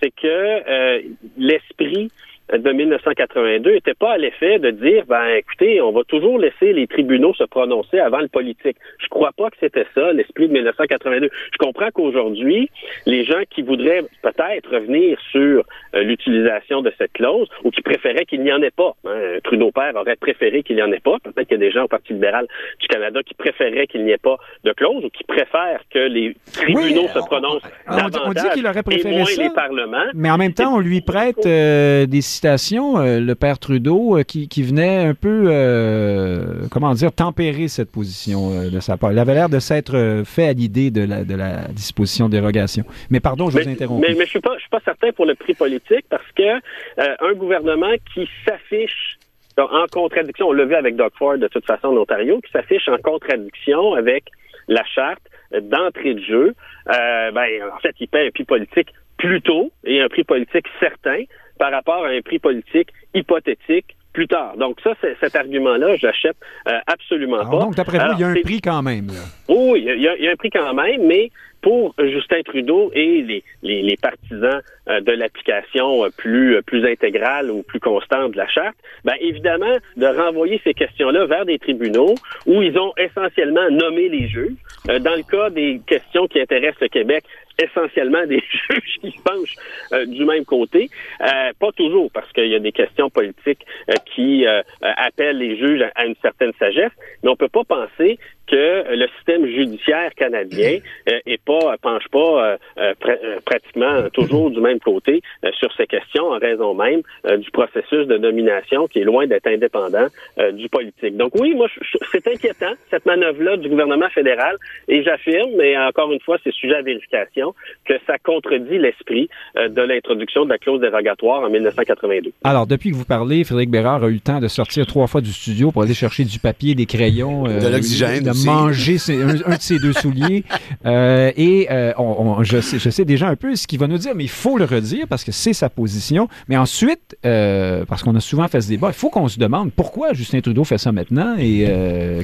[0.00, 1.02] c'est que
[1.38, 2.10] l'esprit
[2.52, 6.86] de 1982 n'était pas à l'effet de dire, ben écoutez, on va toujours laisser les
[6.86, 8.76] tribunaux se prononcer avant le politique.
[8.98, 11.30] Je crois pas que c'était ça l'esprit de 1982.
[11.52, 12.70] Je comprends qu'aujourd'hui,
[13.06, 15.64] les gens qui voudraient peut-être revenir sur
[15.94, 19.70] euh, l'utilisation de cette clause ou qui préféraient qu'il n'y en ait pas, hein, Trudeau
[19.70, 21.18] père aurait préféré qu'il n'y en ait pas.
[21.22, 22.46] Peut-être qu'il y a des gens au Parti libéral
[22.78, 26.36] du Canada qui préféraient qu'il n'y ait pas de clause ou qui préfèrent que les
[26.52, 30.06] tribunaux se prononcent on, davantage on dit qu'il aurait préféré et moins ça, les parlements.
[30.14, 34.22] Mais en même temps, on lui prête euh, des citations, euh, le père Trudeau, euh,
[34.22, 39.12] qui, qui venait un peu, euh, comment dire, tempérer cette position de sa part.
[39.12, 42.84] Il avait l'air de s'être fait à l'idée de la, de la disposition dérogation.
[43.10, 44.00] Mais pardon, je vous interromps.
[44.06, 46.58] Mais, mais je suis pas, je suis pas certain pour le prix politique parce que
[46.98, 49.18] un gouvernement qui s'affiche
[49.56, 52.50] donc, en contradiction, on l'a vu avec Doug Ford de toute façon en Ontario, qui
[52.50, 54.24] s'affiche en contradiction avec
[54.66, 55.22] la charte
[55.60, 56.54] d'entrée de jeu,
[56.88, 60.66] euh, ben, en fait, il paie un prix politique plus tôt et un prix politique
[60.80, 61.22] certain
[61.58, 64.56] par rapport à un prix politique hypothétique plus tard.
[64.56, 66.36] Donc ça, cet argument-là, je l'achète
[66.68, 67.58] euh, absolument Alors, pas.
[67.64, 69.08] donc, d'après vous, il y a un prix quand même.
[69.08, 69.22] là.
[69.48, 71.30] Oui, il y, a, il y a un prix quand même, mais
[71.62, 76.86] pour Justin Trudeau et les, les, les partisans euh, de l'application euh, plus, euh, plus
[76.86, 81.58] intégrale ou plus constante de la charte, ben évidemment, de renvoyer ces questions-là vers des
[81.58, 82.14] tribunaux
[82.46, 84.52] où ils ont essentiellement nommé les juges.
[84.90, 87.24] Euh, dans le cas des questions qui intéressent le Québec,
[87.58, 89.56] essentiellement des juges qui se penchent
[89.92, 90.90] euh, du même côté.
[91.20, 95.38] Euh, pas toujours, parce qu'il y a des questions politiques euh, qui euh, euh, appellent
[95.38, 96.92] les juges à, à une certaine sagesse,
[97.22, 100.78] mais on peut pas penser que euh, le système judiciaire canadien
[101.08, 105.50] euh, est pas penche pas euh, euh, pr- euh, pratiquement toujours du même côté euh,
[105.58, 109.46] sur ces questions en raison même euh, du processus de nomination qui est loin d'être
[109.46, 110.06] indépendant
[110.38, 111.16] euh, du politique.
[111.16, 111.68] Donc oui, moi
[112.12, 114.56] c'est inquiétant cette manœuvre-là du gouvernement fédéral
[114.88, 119.68] et j'affirme, mais encore une fois c'est sujet à vérification, que ça contredit l'esprit euh,
[119.68, 122.32] de l'introduction de la clause dérogatoire en 1982.
[122.44, 125.20] Alors, depuis que vous parlez, Frédéric Bérard a eu le temps de sortir trois fois
[125.20, 128.24] du studio pour aller chercher du papier, des crayons, euh, De l'oxygène.
[128.44, 130.44] Manger ses- un, un de ses deux souliers.
[130.86, 132.02] Euh, et euh, on-
[132.38, 134.28] on- je, sais, je sais déjà un peu ce qu'il va nous dire, mais il
[134.30, 136.28] faut le redire parce que c'est sa position.
[136.48, 139.72] Mais ensuite, euh, parce qu'on a souvent fait ce débat, il faut qu'on se demande
[139.72, 141.66] pourquoi Justin Trudeau fait ça maintenant et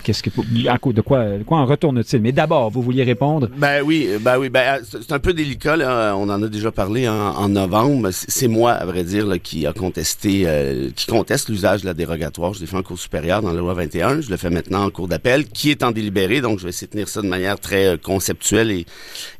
[0.05, 0.31] qu'est-ce que,
[0.69, 2.21] à cause de quoi, de quoi en retourne-t-il?
[2.21, 3.49] Mais d'abord, vous vouliez répondre.
[3.57, 6.15] Ben oui, ben oui, ben c'est un peu délicat là.
[6.17, 8.11] On en a déjà parlé en, en novembre.
[8.13, 10.47] C'est moi, à vrai dire, là, qui a contesté,
[10.97, 12.53] qui conteste l'usage de la dérogatoire.
[12.53, 14.21] Je l'ai fait en cours supérieur dans la loi 21.
[14.21, 15.93] Je le fais maintenant en cours d'appel, qui est en
[16.41, 18.87] Donc, je vais essayer de tenir ça de manière très euh, conceptuelle et,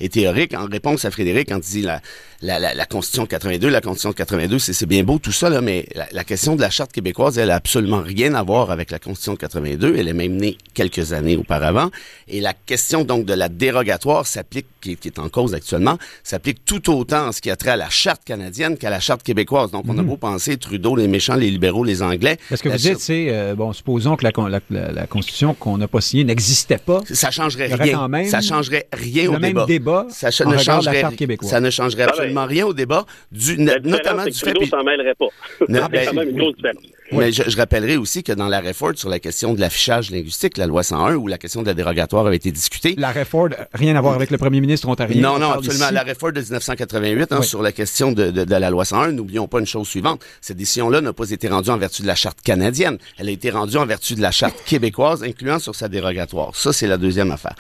[0.01, 0.55] et théorique.
[0.55, 2.01] En réponse à Frédéric, quand il dit la,
[2.43, 5.33] la, la, la Constitution de 82, la Constitution de 82, c'est c'est bien beau tout
[5.33, 8.43] ça là, mais la, la question de la charte québécoise, elle a absolument rien à
[8.43, 9.95] voir avec la Constitution de 82.
[9.97, 11.91] Elle est même née quelques années auparavant.
[12.29, 16.65] Et la question donc de la dérogatoire s'applique, qui, qui est en cause actuellement, s'applique
[16.65, 19.71] tout autant en ce qui a trait à la charte canadienne qu'à la charte québécoise.
[19.71, 22.39] Donc, on a beau penser Trudeau, les méchants, les libéraux, les Anglais.
[22.49, 25.77] Parce que vous dites, c'est, euh, bon, supposons que la, la, la- la Constitution qu'on
[25.79, 27.01] n'a pas signée n'existait pas.
[27.13, 27.95] ça changerait rien.
[27.95, 29.65] quand même ça changerait rien le au même débat.
[29.67, 31.51] débat Ça ne changerait, Charte québécoise.
[31.51, 32.30] ça ne changerait ben.
[32.31, 34.65] Absolument rien au débat, du, notamment du fait.
[34.67, 35.29] S'en mêlerait pas.
[35.59, 36.83] C'est ben, quand même une grosse différence.
[37.13, 40.57] Mais je, je rappellerai aussi que dans la réforme sur la question de l'affichage linguistique,
[40.59, 43.97] la loi 101, où la question de la dérogatoire avait été discutée, La Ford, rien
[43.97, 45.21] à voir avec le premier ministre ontarien.
[45.21, 45.91] Non, On non, absolument.
[45.91, 47.47] La réforme de 1988 hein, Oui.
[47.47, 50.23] sur la question de, de, de la loi 101, n'oublions pas une chose suivante.
[50.41, 52.99] Cette décision-là n'a pas été rendue en vertu de la charte canadienne.
[53.19, 56.55] Elle a été rendue en vertu de la charte québécoise, incluant sur sa dérogatoire.
[56.55, 57.55] Ça, c'est la deuxième affaire.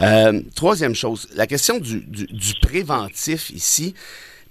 [0.00, 3.94] Euh, troisième chose, la question du, du, du préventif ici.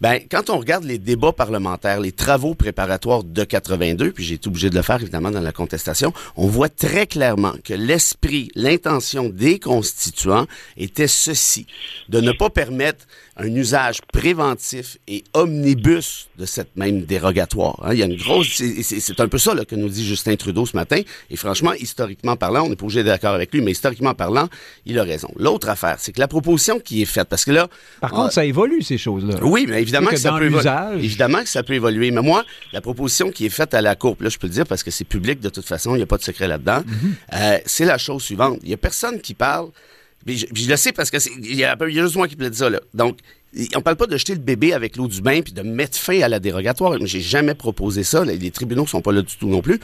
[0.02, 4.48] Ben, quand on regarde les débats parlementaires, les travaux préparatoires de 82, puis j'ai été
[4.48, 9.30] obligé de le faire évidemment dans la contestation, on voit très clairement que l'esprit, l'intention
[9.30, 11.68] des constituants était ceci,
[12.10, 13.06] de ne pas permettre
[13.38, 17.80] un usage préventif et omnibus de cette même dérogatoire.
[17.84, 17.94] hein.
[17.94, 18.48] Il y a une grosse,
[18.82, 21.00] c'est- un peu ça là, que nous dit Justin Trudeau ce matin.
[21.30, 24.48] Et franchement, historiquement parlant, on n'est pas obligé d'être d'accord avec lui, mais historiquement parlant,
[24.86, 25.30] il a raison.
[25.38, 27.68] L'autre affaire, c'est que la proposition qui est faite, parce que là,
[28.00, 29.36] Par contre, ça évolue, ces choses-là.
[29.44, 31.06] oui, mais évidemment Que que, ça peut évoluer.
[31.06, 32.12] Évidemment que ça peut évoluer.
[32.12, 34.66] Mais moi, la proposition qui est faite à la Cour, là, je peux le dire
[34.66, 36.82] parce que c'est public de toute façon, il n'y a pas de secret là-dedans.
[37.34, 38.60] euh, c'est la chose suivante.
[38.64, 39.70] Il y a personne qui parle.
[40.26, 42.16] Puis je, puis je le sais parce que il y, a, il y a juste
[42.16, 42.80] moi qui plaide ça, là.
[42.94, 43.18] Donc,
[43.76, 46.22] on parle pas de jeter le bébé avec l'eau du bain puis de mettre fin
[46.22, 46.98] à la dérogatoire.
[47.04, 48.24] J'ai jamais proposé ça.
[48.24, 49.80] Les, tribunaux sont pas là du tout non plus.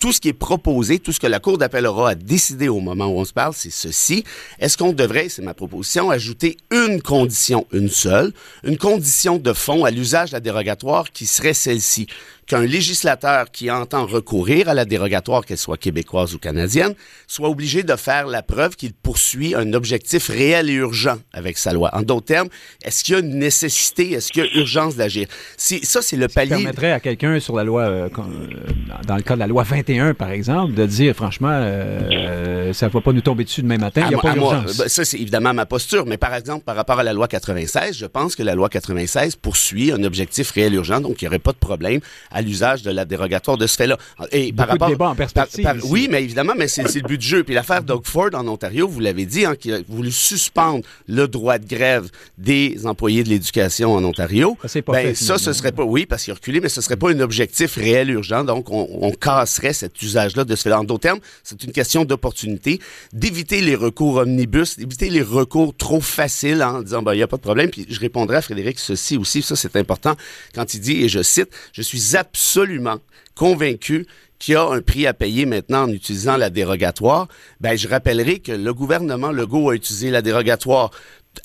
[0.00, 2.80] Tout ce qui est proposé, tout ce que la Cour d'appel aura à décider au
[2.80, 4.24] moment où on se parle, c'est ceci.
[4.58, 8.32] Est-ce qu'on devrait, c'est ma proposition, ajouter une condition, une seule,
[8.64, 12.08] une condition de fond à l'usage de la dérogatoire qui serait celle-ci?
[12.46, 16.94] Qu'un législateur qui entend recourir à la dérogatoire, qu'elle soit québécoise ou canadienne,
[17.26, 21.72] soit obligé de faire la preuve qu'il poursuit un objectif réel et urgent avec sa
[21.72, 21.90] loi.
[21.92, 22.48] En d'autres termes,
[22.84, 25.28] est-ce qu'il y a une nécessité, est-ce qu'il y a urgence d'agir?
[25.56, 26.50] Si, ça, c'est le palier.
[26.50, 29.62] Ça permettrait à quelqu'un sur la loi, euh, euh, dans le cas de la loi
[29.62, 33.78] 21, par exemple, de dire, franchement, euh, ça ne va pas nous tomber dessus demain
[33.78, 34.76] matin, il n'y a pas d'urgence.
[34.76, 37.96] Ben, ça, c'est évidemment ma posture, mais par exemple, par rapport à la loi 96,
[37.96, 41.28] je pense que la loi 96 poursuit un objectif réel et urgent, donc il n'y
[41.28, 42.00] aurait pas de problème
[42.32, 43.98] à l'usage de la dérogatoire de ce fait-là.
[44.30, 45.68] Et par rapport, de en perspective.
[45.84, 47.44] oui, mais évidemment, mais c'est le but du jeu.
[47.44, 51.28] Puis l'affaire Doug Ford en Ontario, vous l'avez dit, hein, qui a voulu suspendre le
[51.28, 52.08] droit de grève
[52.38, 54.56] des employés de l'éducation en Ontario.
[54.66, 56.96] Ça, pas ben, ça, ce serait pas, oui, parce qu'il a reculé, mais ce serait
[56.96, 58.44] pas un objectif réel urgent.
[58.44, 60.80] Donc, on, on casserait cet usage-là de ce fait-là.
[60.80, 62.80] En d'autres termes, c'est une question d'opportunité,
[63.12, 67.22] d'éviter les recours omnibus, d'éviter les recours trop faciles hein, en disant, ben, il n'y
[67.22, 67.70] a pas de problème.
[67.70, 70.14] Puis je répondrai à Frédéric ceci aussi, ça c'est important,
[70.54, 72.98] quand il dit, et je cite, je suis absolument
[73.34, 74.06] convaincu
[74.38, 77.26] qu'il y a un prix à payer maintenant en utilisant la dérogatoire,
[77.60, 80.90] ben je rappellerai que le gouvernement Legault a utilisé la dérogatoire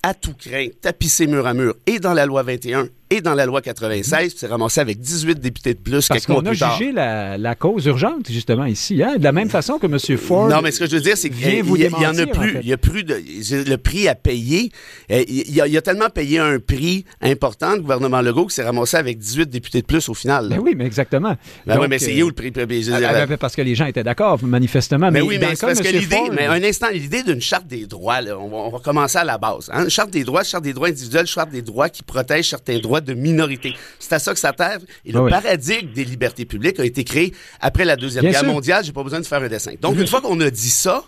[0.04, 3.46] à tout craint, tapissé mur à mur, et dans la loi 21 et dans la
[3.46, 7.86] loi 96, c'est ramassé avec 18 députés de plus Parce qu'on a jugé la, cause
[7.86, 10.18] urgente, justement, ici, hein, de la même façon que M.
[10.18, 10.50] Ford.
[10.50, 12.58] Non, mais ce que je veux dire, c'est qu'il y, en a plus.
[12.62, 13.16] Il y a plus de.
[13.68, 14.72] Le prix à payer.
[15.12, 18.98] Euh, il y, a, tellement payé un prix important, le gouvernement Legault, que c'est ramassé
[18.98, 20.50] avec 18 députés de plus au final.
[20.50, 21.36] Ben oui, mais exactement.
[21.66, 22.52] Ben oui, mais c'est où le prix?
[22.56, 22.66] Ah,
[23.26, 25.12] ben, parce que les gens étaient d'accord, manifestement.
[25.12, 26.18] Mais, oui, mais c'est parce que l'idée.
[26.34, 29.70] Mais un instant, l'idée d'une charte des droits, on, va, commencer à la base.
[29.74, 29.90] Hein.
[29.90, 33.14] Charte des droits, charte des droits individuels, charte des droits qui protège certains droits de
[33.14, 33.74] minorité.
[34.00, 34.80] C'est à ça que ça terre.
[35.06, 38.84] Et le paradigme des libertés publiques a été créé après la Deuxième Guerre mondiale.
[38.84, 39.74] J'ai pas besoin de faire un dessin.
[39.82, 41.04] Donc, une fois qu'on a dit ça,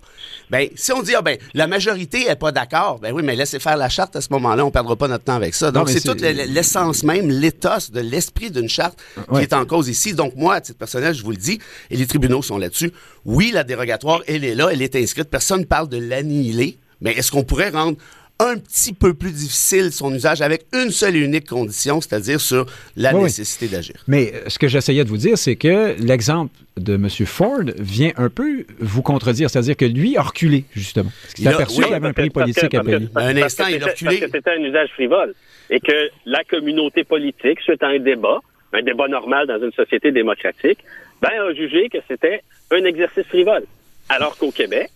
[0.50, 3.60] ben, si on dit, ah, ben, la majorité est pas d'accord, ben oui, mais laissez
[3.60, 5.72] faire la charte à ce moment-là, on perdra pas notre temps avec ça.
[5.72, 9.00] Donc, c'est toute l'essence même, l'éthos de l'esprit d'une charte
[9.34, 10.14] qui est en cause ici.
[10.14, 11.60] Donc, moi, à titre personnel, je vous le dis,
[11.90, 12.92] et les tribunaux sont là-dessus.
[13.26, 15.30] Oui, la dérogatoire, elle est là, elle est inscrite.
[15.30, 16.78] Personne ne parle de l'annihiler.
[17.02, 17.98] Mais est-ce qu'on pourrait rendre
[18.40, 22.66] un petit peu plus difficile son usage avec une seule et unique condition, c'est-à-dire sur
[22.96, 23.96] la nécessité d'agir.
[24.08, 27.10] Mais euh, ce que j'essayais de vous dire, c'est que l'exemple de M.
[27.26, 31.12] Ford vient un peu vous contredire, c'est-à-dire que lui a reculé, justement.
[31.22, 33.10] Parce qu'il a aperçu qu'il y avait un prix politique à payer.
[33.14, 34.20] un instant, il a reculé.
[34.20, 35.34] Parce que c'était un usage frivole
[35.70, 38.40] et que la communauté politique, suite à un débat,
[38.72, 40.80] un débat normal dans une société démocratique,
[41.22, 43.66] ben, a jugé que c'était un exercice frivole.
[44.08, 44.90] Alors qu'au Québec,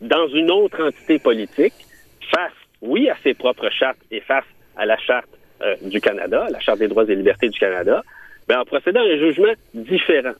[0.00, 1.74] dans une autre entité politique,
[2.30, 2.52] face
[2.84, 4.44] oui, à ses propres chartes et face
[4.76, 5.28] à la charte
[5.62, 8.02] euh, du Canada, la charte des droits et libertés du Canada,
[8.48, 10.34] ben, en procédant à un jugement différent.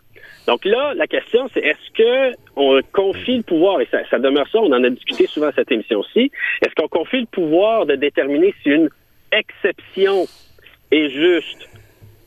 [0.46, 4.46] Donc là, la question, c'est est-ce que on confie le pouvoir, et ça, ça, demeure
[4.48, 6.30] ça, on en a discuté souvent à cette émission-ci,
[6.62, 8.90] est-ce qu'on confie le pouvoir de déterminer si une
[9.32, 10.26] exception
[10.90, 11.68] est juste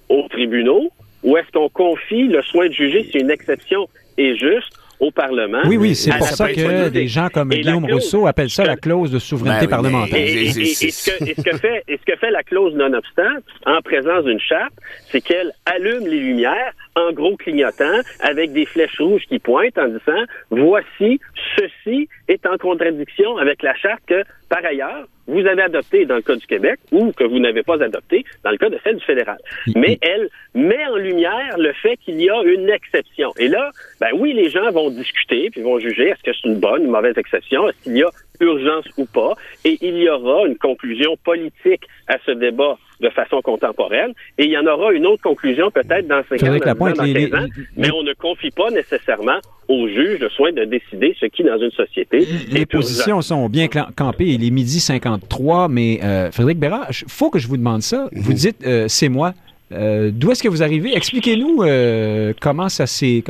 [0.09, 0.89] aux tribunaux,
[1.23, 3.87] ou est-ce qu'on confie le soin de juger si une exception
[4.17, 5.61] est juste au Parlement.
[5.65, 9.11] Oui, oui, c'est pour ça que des gens comme Guillaume Rousseau appellent ça la clause
[9.11, 10.19] de souveraineté ben parlementaire.
[10.19, 13.23] Et, ce que, fait, ce que fait la clause nonobstant,
[13.65, 14.73] en présence d'une charte,
[15.11, 19.87] c'est qu'elle allume les lumières en gros clignotant avec des flèches rouges qui pointent en
[19.87, 21.19] disant voici,
[21.57, 26.21] ceci est en contradiction avec la charte que, par ailleurs, vous avez adopté dans le
[26.21, 29.05] cas du Québec ou que vous n'avez pas adopté dans le cas de celle du
[29.05, 29.37] fédéral.
[29.75, 33.31] Mais elle met en lumière le fait qu'il y a une exception.
[33.37, 36.59] Et là, ben oui, les gens vont discuter puis vont juger est-ce que c'est une
[36.59, 38.09] bonne ou une mauvaise exception, est-ce qu'il y a
[38.39, 39.33] urgence ou pas,
[39.63, 44.51] et il y aura une conclusion politique à ce débat de façon contemporaine, et il
[44.51, 47.91] y en aura une autre conclusion peut-être dans 5 ans, dans, dans 15 ans, mais
[47.91, 51.71] on ne confie pas nécessairement aux juges le soin de décider ce qui, dans une
[51.71, 52.27] société...
[52.49, 57.29] Les positions sont bien campées, il est midi 53, mais euh, Frédéric Bérard, il faut
[57.29, 58.09] que je vous demande ça.
[58.13, 58.37] Vous mhm.
[58.37, 59.33] dites, euh, c'est moi.
[59.73, 60.95] Euh, d'où est-ce que vous arrivez?
[60.95, 63.21] Expliquez-nous euh, comment ça s'est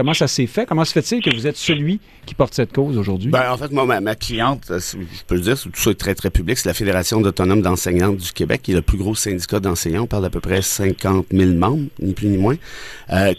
[0.47, 0.65] fait.
[0.67, 3.31] Comment se fait-il que vous êtes celui qui porte cette cause aujourd'hui?
[3.31, 6.13] Ben, en fait, moi, ma, cliente, euh, je peux le dire, tout ça est très,
[6.13, 9.59] très public, c'est la Fédération d'autonomes d'enseignants du Québec, qui est le plus gros syndicat
[9.59, 10.03] d'enseignants.
[10.03, 12.55] On parle d'à peu près 50 000 membres, ni plus ni moins,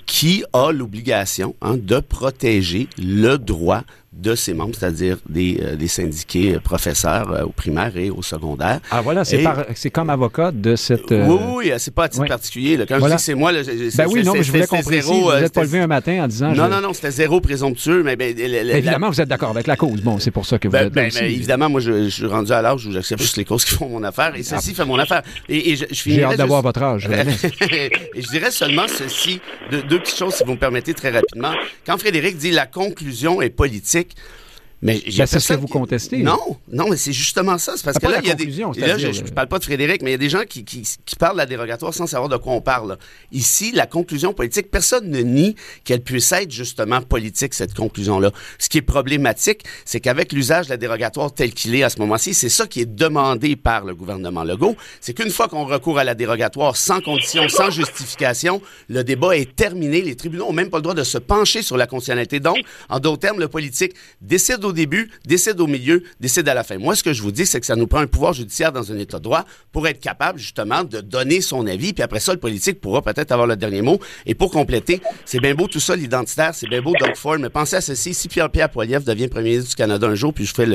[0.07, 3.85] qui a l'obligation hein, de protéger le droit
[4.19, 8.21] de ses membres, c'est-à-dire des, euh, des syndiqués euh, professeurs euh, au primaire et au
[8.23, 8.81] secondaire.
[8.91, 9.45] Ah voilà, c'est,
[9.77, 11.11] c'est comme avocat de cette...
[11.11, 12.77] Oui, oui, c'est pas à titre particulier.
[12.77, 12.85] Là.
[12.87, 13.53] Quand je dis c'est moi...
[13.53, 14.89] Là, ben oui, non, mais je voulais comprendre.
[14.91, 16.53] Zéro, vous n'êtes pas levé un matin en disant...
[16.53, 18.03] Non, non, non, c'était zéro présomptueux.
[18.03, 20.01] Mais ben, évidemment, vous êtes d'accord avec la cause.
[20.03, 22.61] Bon, c'est pour ça que vous ben, êtes ben, évidemment, moi, je, suis rendu à
[22.61, 24.35] l'âge où j'accepte juste les causes qui font mon affaire.
[24.35, 24.77] Et ceci ah.
[24.77, 25.23] fait mon affaire.
[25.49, 27.09] Et, je, je J'ai hâte d'avoir votre âge.
[27.71, 29.41] et je dirais seulement ceci,
[29.71, 31.53] deux petites choses si vous me permettez très rapidement.
[31.87, 34.48] Quand Frédéric dit la conclusion est politique, week.
[34.81, 36.19] Mais ben, c'est ce que vous contestez.
[36.23, 37.73] Non, non, mais c'est justement ça.
[37.77, 38.47] C'est parce que là, il y a des.
[38.47, 40.87] Là, je, ne parle pas de Frédéric, mais il y a des gens qui, qui,
[41.19, 42.97] parlent de la dérogatoire sans savoir de quoi on parle.
[43.33, 48.31] Ici, la conclusion politique, personne ne nie qu'elle puisse être justement politique, cette conclusion-là.
[48.59, 51.99] Ce qui est problématique, c'est qu'avec l'usage de la dérogatoire tel qu'il est à ce
[51.99, 54.77] moment-ci, c'est ça qui est demandé par le gouvernement Legault.
[55.01, 59.57] C'est qu'une fois qu'on recourt à la dérogatoire sans condition, sans justification, le débat est
[59.57, 60.03] terminé.
[60.03, 62.39] Les tribunaux n'ont même pas le droit de se pencher sur la constitutionnalité.
[62.39, 62.59] Donc,
[62.89, 66.79] en d'autres termes, le politique décide au début, décide au milieu, décide à la fin.
[66.79, 68.93] Moi, ce que je vous dis, c'est que ça nous prend un pouvoir judiciaire dans
[68.93, 71.93] un état de droit pour être capable, justement, de donner son avis.
[71.93, 73.99] Puis après ça, le politique pourra peut-être avoir le dernier mot.
[74.27, 77.51] Et pour compléter, c'est bien beau tout ça, l'identitaire, c'est bien beau Doug Ford, mais
[77.51, 80.55] pensez à ceci, si Pierre-Pierre Poilievre devient premier ministre du Canada un jour, puis je
[80.55, 80.67] fais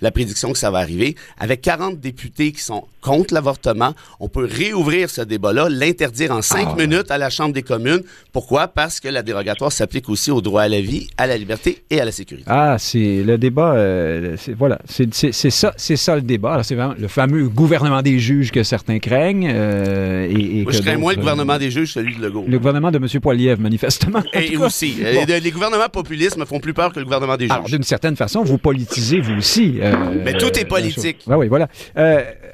[0.00, 4.44] la prédiction que ça va arriver, avec 40 députés qui sont contre l'avortement, on peut
[4.44, 6.76] réouvrir ce débat-là, l'interdire en cinq ah.
[6.76, 8.02] minutes à la Chambre des communes.
[8.32, 8.68] Pourquoi?
[8.68, 12.00] Parce que la dérogatoire s'applique aussi au droit à la vie, à la liberté et
[12.00, 12.46] à la sécurité.
[12.48, 16.62] Ah, c'est le débat, euh, voilà, c'est ça, c'est ça le débat.
[16.62, 19.50] C'est vraiment le fameux gouvernement des juges que certains craignent.
[19.52, 22.44] Euh, et, Moi, je crains moins le gouvernement des juges, celui de Legault.
[22.46, 23.20] Le gouvernement de M.
[23.20, 24.22] Poiliev, manifestement.
[24.34, 24.96] Et aussi.
[24.98, 27.70] Les gouvernements populistes me font plus peur que le gouvernement des juges.
[27.70, 29.78] D'une certaine façon, vous politisez, vous aussi.
[29.80, 31.24] Euh, Mais tout est politique.
[31.26, 31.68] oui, oui, voilà.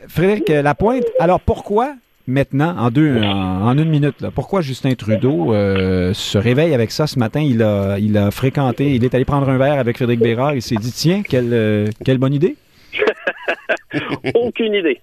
[0.09, 1.95] Frédéric Lapointe, alors pourquoi
[2.27, 7.19] maintenant, en, deux, en, une minute, pourquoi Justin Trudeau euh, se réveille avec ça ce
[7.19, 7.41] matin?
[7.41, 10.55] Il a, il a fréquenté, il est allé prendre un verre avec Frédéric Bérard.
[10.55, 12.57] Il s'est dit, tiens, quelle, euh, quelle bonne idée?
[14.35, 15.01] Aucune idée.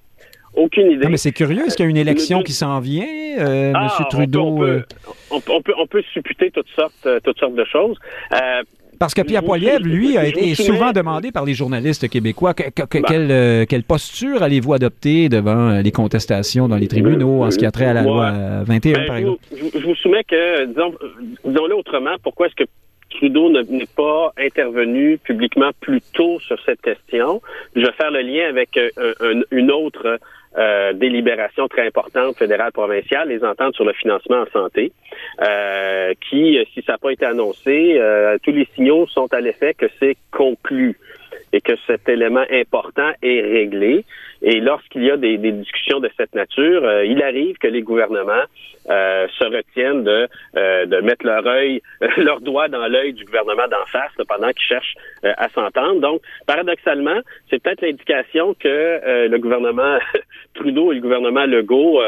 [0.53, 1.07] Aucune idée.
[1.07, 1.65] mais c'est curieux.
[1.65, 3.07] Est-ce qu'il y a une élection qui s'en vient,
[3.39, 4.05] euh, ah, M.
[4.09, 4.41] Trudeau?
[4.41, 4.85] On peut,
[5.29, 7.97] on, peut, on, peut, supputer toutes sortes, toutes sortes de choses.
[9.01, 12.65] Parce que Pierre Poilievre, lui, a été souvent demandé par les journalistes québécois bah.
[13.11, 17.65] euh, quelle, posture allez-vous adopter devant euh, les contestations dans les tribunaux en ce qui
[17.65, 18.31] a trait à la loi
[18.63, 19.39] 21, ben, par exemple?
[19.51, 20.93] Je, vous soumets que, disons,
[21.43, 22.69] disons-le autrement, pourquoi est-ce que
[23.09, 27.41] Trudeau n'est pas intervenu publiquement plus tôt sur cette question?
[27.75, 30.19] Je vais faire le lien avec euh, une autre
[30.57, 34.91] euh, délibération très importante fédérale provinciale, les ententes sur le financement en santé,
[35.41, 39.73] euh, qui, si ça n'a pas été annoncé, euh, tous les signaux sont à l'effet
[39.73, 40.97] que c'est conclu
[41.53, 44.05] et que cet élément important est réglé.
[44.43, 48.45] Et lorsqu'il y a des, discussions de cette nature, euh, il arrive que les gouvernements
[48.89, 50.27] euh, se retiennent de,
[50.57, 51.81] euh, de mettre leur œil,
[52.17, 56.01] leur doigt dans l'œil du gouvernement d'en face pendant qu'ils cherchent à s'entendre.
[56.01, 57.19] Donc, paradoxalement,
[57.49, 59.99] c'est peut-être l'indication que le gouvernement
[60.55, 62.01] Trudeau et le gouvernement Legault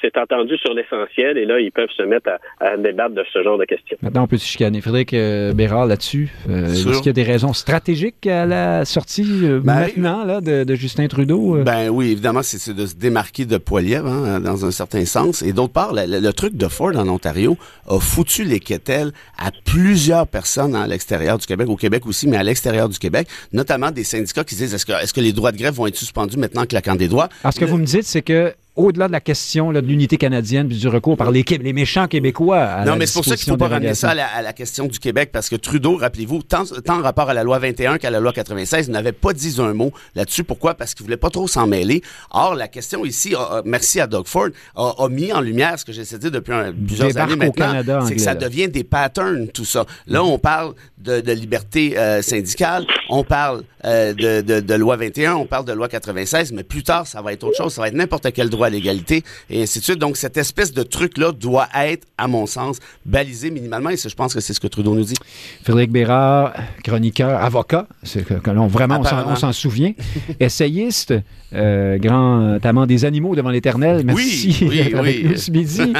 [0.00, 3.58] s'est entendu sur l'essentiel et là, ils peuvent se mettre à, débattre de ce genre
[3.58, 3.96] de questions.
[4.00, 4.80] Maintenant, on peut se chicaner.
[4.80, 5.14] Frédéric
[5.54, 10.40] Bérard, là-dessus, est-ce qu'il y a des raisons stratégiques à la sortie ben, maintenant là,
[10.40, 11.62] de, de Justin Trudeau?
[11.64, 15.42] Ben oui, évidemment, c'est de se démarquer de Poilievre, hein, dans un certain sens.
[15.42, 17.56] Et d'autre part, le, truc de Ford en Ontario
[17.88, 22.36] a foutu les quételles à plusieurs personnes à l'extérieur du Québec, au Québec aussi, mais
[22.36, 25.52] à l'extérieur du Québec, notamment des syndicats qui disent est-ce que, est-ce que les droits
[25.52, 27.28] de grève vont être suspendus maintenant que la des droits?
[27.42, 30.68] Alors, ce que vous me dites, c'est que au-delà de la question de l'unité canadienne
[30.68, 32.62] puis du recours par les, les méchants québécois.
[32.62, 34.86] À non, mais c'est pour ça qu'il ne faut pas ramener ça à la, question
[34.86, 38.10] du Québec, parce que Trudeau, rappelez-vous, tant, tant en rapport à la loi 21 qu'à
[38.10, 40.44] la loi 96, n'avait pas dit un mot là-dessus.
[40.44, 40.74] Pourquoi?
[40.74, 42.02] Parce qu'il voulait pas trop s'en mêler.
[42.30, 46.16] Or, la question ici, merci à Doug Ford, a, mis en lumière ce que j'essaie
[46.16, 46.52] de dire depuis
[46.86, 49.84] plusieurs années maintenant, c'est que ça devient des patterns, tout ça.
[50.06, 50.74] Là, on parle
[51.06, 55.72] de, liberté euh, syndicale, on parle euh, de, de, de loi 21, on parle de
[55.72, 57.72] loi 96, mais plus tard, ça va être autre chose.
[57.72, 59.98] Ça va être n'importe quel droit à l'égalité et ainsi de suite.
[59.98, 64.34] Donc, cette espèce de truc-là doit être, à mon sens, balisé minimalement et je pense
[64.34, 65.16] que c'est ce que Trudeau nous dit.
[65.62, 68.34] Frédéric Bérard, chroniqueur, avocat, c'est que,
[68.68, 69.92] vraiment, on s'en souvient,
[70.40, 71.14] essayiste,
[71.54, 74.02] euh, grand amant des animaux devant l'éternel.
[74.04, 75.92] Merci oui, oui, ce midi.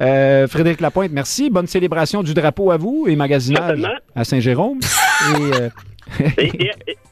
[0.00, 1.50] Euh, Frédéric Lapointe, merci.
[1.50, 3.82] Bonne célébration du drapeau à vous et magasinage
[4.14, 4.24] à
[5.38, 5.68] Et, euh,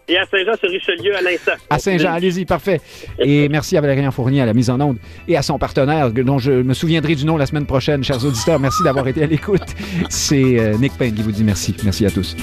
[0.08, 1.52] et, à Saint-Jean-sur-Richelieu à l'instant.
[1.68, 2.80] À Saint-Jean, allez-y, parfait.
[3.18, 4.96] Et merci à Valérien Fournier à la mise en onde
[5.28, 8.58] et à son partenaire, dont je me souviendrai du nom la semaine prochaine, chers auditeurs.
[8.58, 9.62] Merci d'avoir été à l'écoute.
[10.08, 11.76] C'est euh, Nick Payne qui vous dit merci.
[11.84, 12.36] Merci à tous.